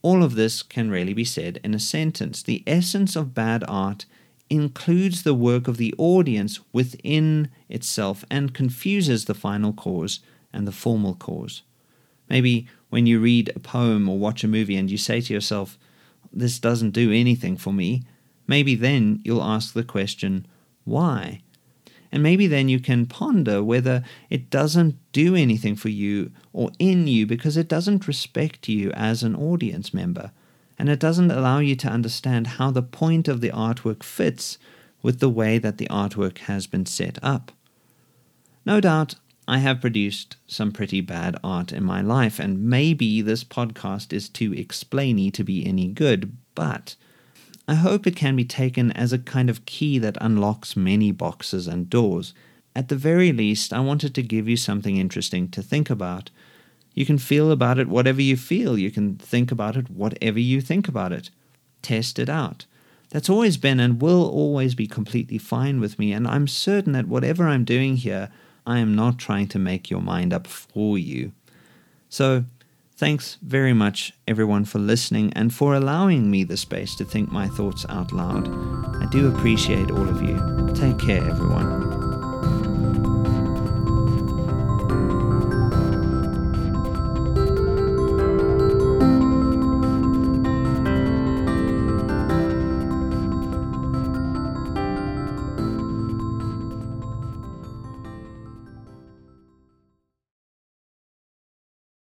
All 0.00 0.22
of 0.22 0.36
this 0.36 0.62
can 0.62 0.90
really 0.90 1.12
be 1.12 1.24
said 1.24 1.60
in 1.64 1.74
a 1.74 1.78
sentence. 1.78 2.42
The 2.42 2.62
essence 2.66 3.16
of 3.16 3.34
bad 3.34 3.64
art 3.68 4.06
includes 4.48 5.22
the 5.22 5.34
work 5.34 5.66
of 5.66 5.76
the 5.76 5.94
audience 5.98 6.60
within 6.72 7.48
itself 7.68 8.24
and 8.30 8.54
confuses 8.54 9.24
the 9.24 9.34
final 9.34 9.72
cause 9.72 10.20
and 10.52 10.66
the 10.66 10.72
formal 10.72 11.14
cause. 11.14 11.62
Maybe 12.30 12.68
when 12.88 13.06
you 13.06 13.18
read 13.18 13.52
a 13.54 13.58
poem 13.58 14.08
or 14.08 14.18
watch 14.18 14.44
a 14.44 14.48
movie 14.48 14.76
and 14.76 14.90
you 14.90 14.96
say 14.96 15.20
to 15.20 15.32
yourself, 15.32 15.76
This 16.32 16.58
doesn't 16.58 16.90
do 16.92 17.12
anything 17.12 17.56
for 17.56 17.72
me, 17.72 18.04
maybe 18.46 18.74
then 18.74 19.20
you'll 19.24 19.42
ask 19.42 19.74
the 19.74 19.84
question, 19.84 20.46
Why? 20.84 21.40
And 22.14 22.22
maybe 22.22 22.46
then 22.46 22.68
you 22.68 22.78
can 22.78 23.06
ponder 23.06 23.60
whether 23.60 24.04
it 24.30 24.48
doesn't 24.48 24.94
do 25.10 25.34
anything 25.34 25.74
for 25.74 25.88
you 25.88 26.30
or 26.52 26.70
in 26.78 27.08
you 27.08 27.26
because 27.26 27.56
it 27.56 27.66
doesn't 27.66 28.06
respect 28.06 28.68
you 28.68 28.92
as 28.92 29.24
an 29.24 29.34
audience 29.34 29.92
member. 29.92 30.30
And 30.78 30.88
it 30.88 31.00
doesn't 31.00 31.32
allow 31.32 31.58
you 31.58 31.74
to 31.74 31.88
understand 31.88 32.46
how 32.46 32.70
the 32.70 32.82
point 32.84 33.26
of 33.26 33.40
the 33.40 33.50
artwork 33.50 34.04
fits 34.04 34.58
with 35.02 35.18
the 35.18 35.28
way 35.28 35.58
that 35.58 35.78
the 35.78 35.88
artwork 35.88 36.38
has 36.38 36.68
been 36.68 36.86
set 36.86 37.18
up. 37.20 37.50
No 38.64 38.80
doubt, 38.80 39.16
I 39.48 39.58
have 39.58 39.80
produced 39.80 40.36
some 40.46 40.70
pretty 40.70 41.00
bad 41.00 41.34
art 41.42 41.72
in 41.72 41.82
my 41.82 42.00
life, 42.00 42.38
and 42.38 42.62
maybe 42.62 43.22
this 43.22 43.42
podcast 43.42 44.12
is 44.12 44.28
too 44.28 44.52
explainy 44.52 45.32
to 45.32 45.42
be 45.42 45.66
any 45.66 45.88
good, 45.88 46.36
but 46.54 46.94
I 47.66 47.74
hope 47.74 48.06
it 48.06 48.16
can 48.16 48.36
be 48.36 48.44
taken 48.44 48.92
as 48.92 49.12
a 49.12 49.18
kind 49.18 49.48
of 49.48 49.64
key 49.64 49.98
that 49.98 50.18
unlocks 50.20 50.76
many 50.76 51.12
boxes 51.12 51.66
and 51.66 51.88
doors. 51.88 52.34
At 52.76 52.88
the 52.88 52.96
very 52.96 53.32
least, 53.32 53.72
I 53.72 53.80
wanted 53.80 54.14
to 54.14 54.22
give 54.22 54.48
you 54.48 54.56
something 54.56 54.96
interesting 54.96 55.48
to 55.50 55.62
think 55.62 55.88
about. 55.88 56.30
You 56.94 57.06
can 57.06 57.18
feel 57.18 57.50
about 57.50 57.78
it 57.78 57.88
whatever 57.88 58.20
you 58.20 58.36
feel. 58.36 58.78
You 58.78 58.90
can 58.90 59.16
think 59.16 59.50
about 59.50 59.76
it 59.76 59.90
whatever 59.90 60.38
you 60.38 60.60
think 60.60 60.88
about 60.88 61.12
it. 61.12 61.30
Test 61.82 62.18
it 62.18 62.28
out. 62.28 62.66
That's 63.10 63.30
always 63.30 63.56
been 63.56 63.80
and 63.80 64.02
will 64.02 64.28
always 64.28 64.74
be 64.74 64.86
completely 64.86 65.38
fine 65.38 65.80
with 65.80 65.98
me, 65.98 66.12
and 66.12 66.26
I'm 66.26 66.48
certain 66.48 66.92
that 66.92 67.06
whatever 67.06 67.46
I'm 67.46 67.64
doing 67.64 67.96
here, 67.96 68.28
I 68.66 68.78
am 68.78 68.94
not 68.94 69.18
trying 69.18 69.46
to 69.48 69.58
make 69.58 69.88
your 69.88 70.00
mind 70.00 70.32
up 70.32 70.46
for 70.46 70.98
you. 70.98 71.32
So, 72.08 72.44
Thanks 72.96 73.38
very 73.42 73.72
much, 73.72 74.12
everyone, 74.28 74.64
for 74.64 74.78
listening 74.78 75.32
and 75.34 75.52
for 75.52 75.74
allowing 75.74 76.30
me 76.30 76.44
the 76.44 76.56
space 76.56 76.94
to 76.96 77.04
think 77.04 77.30
my 77.30 77.48
thoughts 77.48 77.84
out 77.88 78.12
loud. 78.12 78.48
I 79.02 79.06
do 79.10 79.34
appreciate 79.34 79.90
all 79.90 80.08
of 80.08 80.22
you. 80.22 80.70
Take 80.74 81.00
care, 81.00 81.24
everyone. 81.28 81.83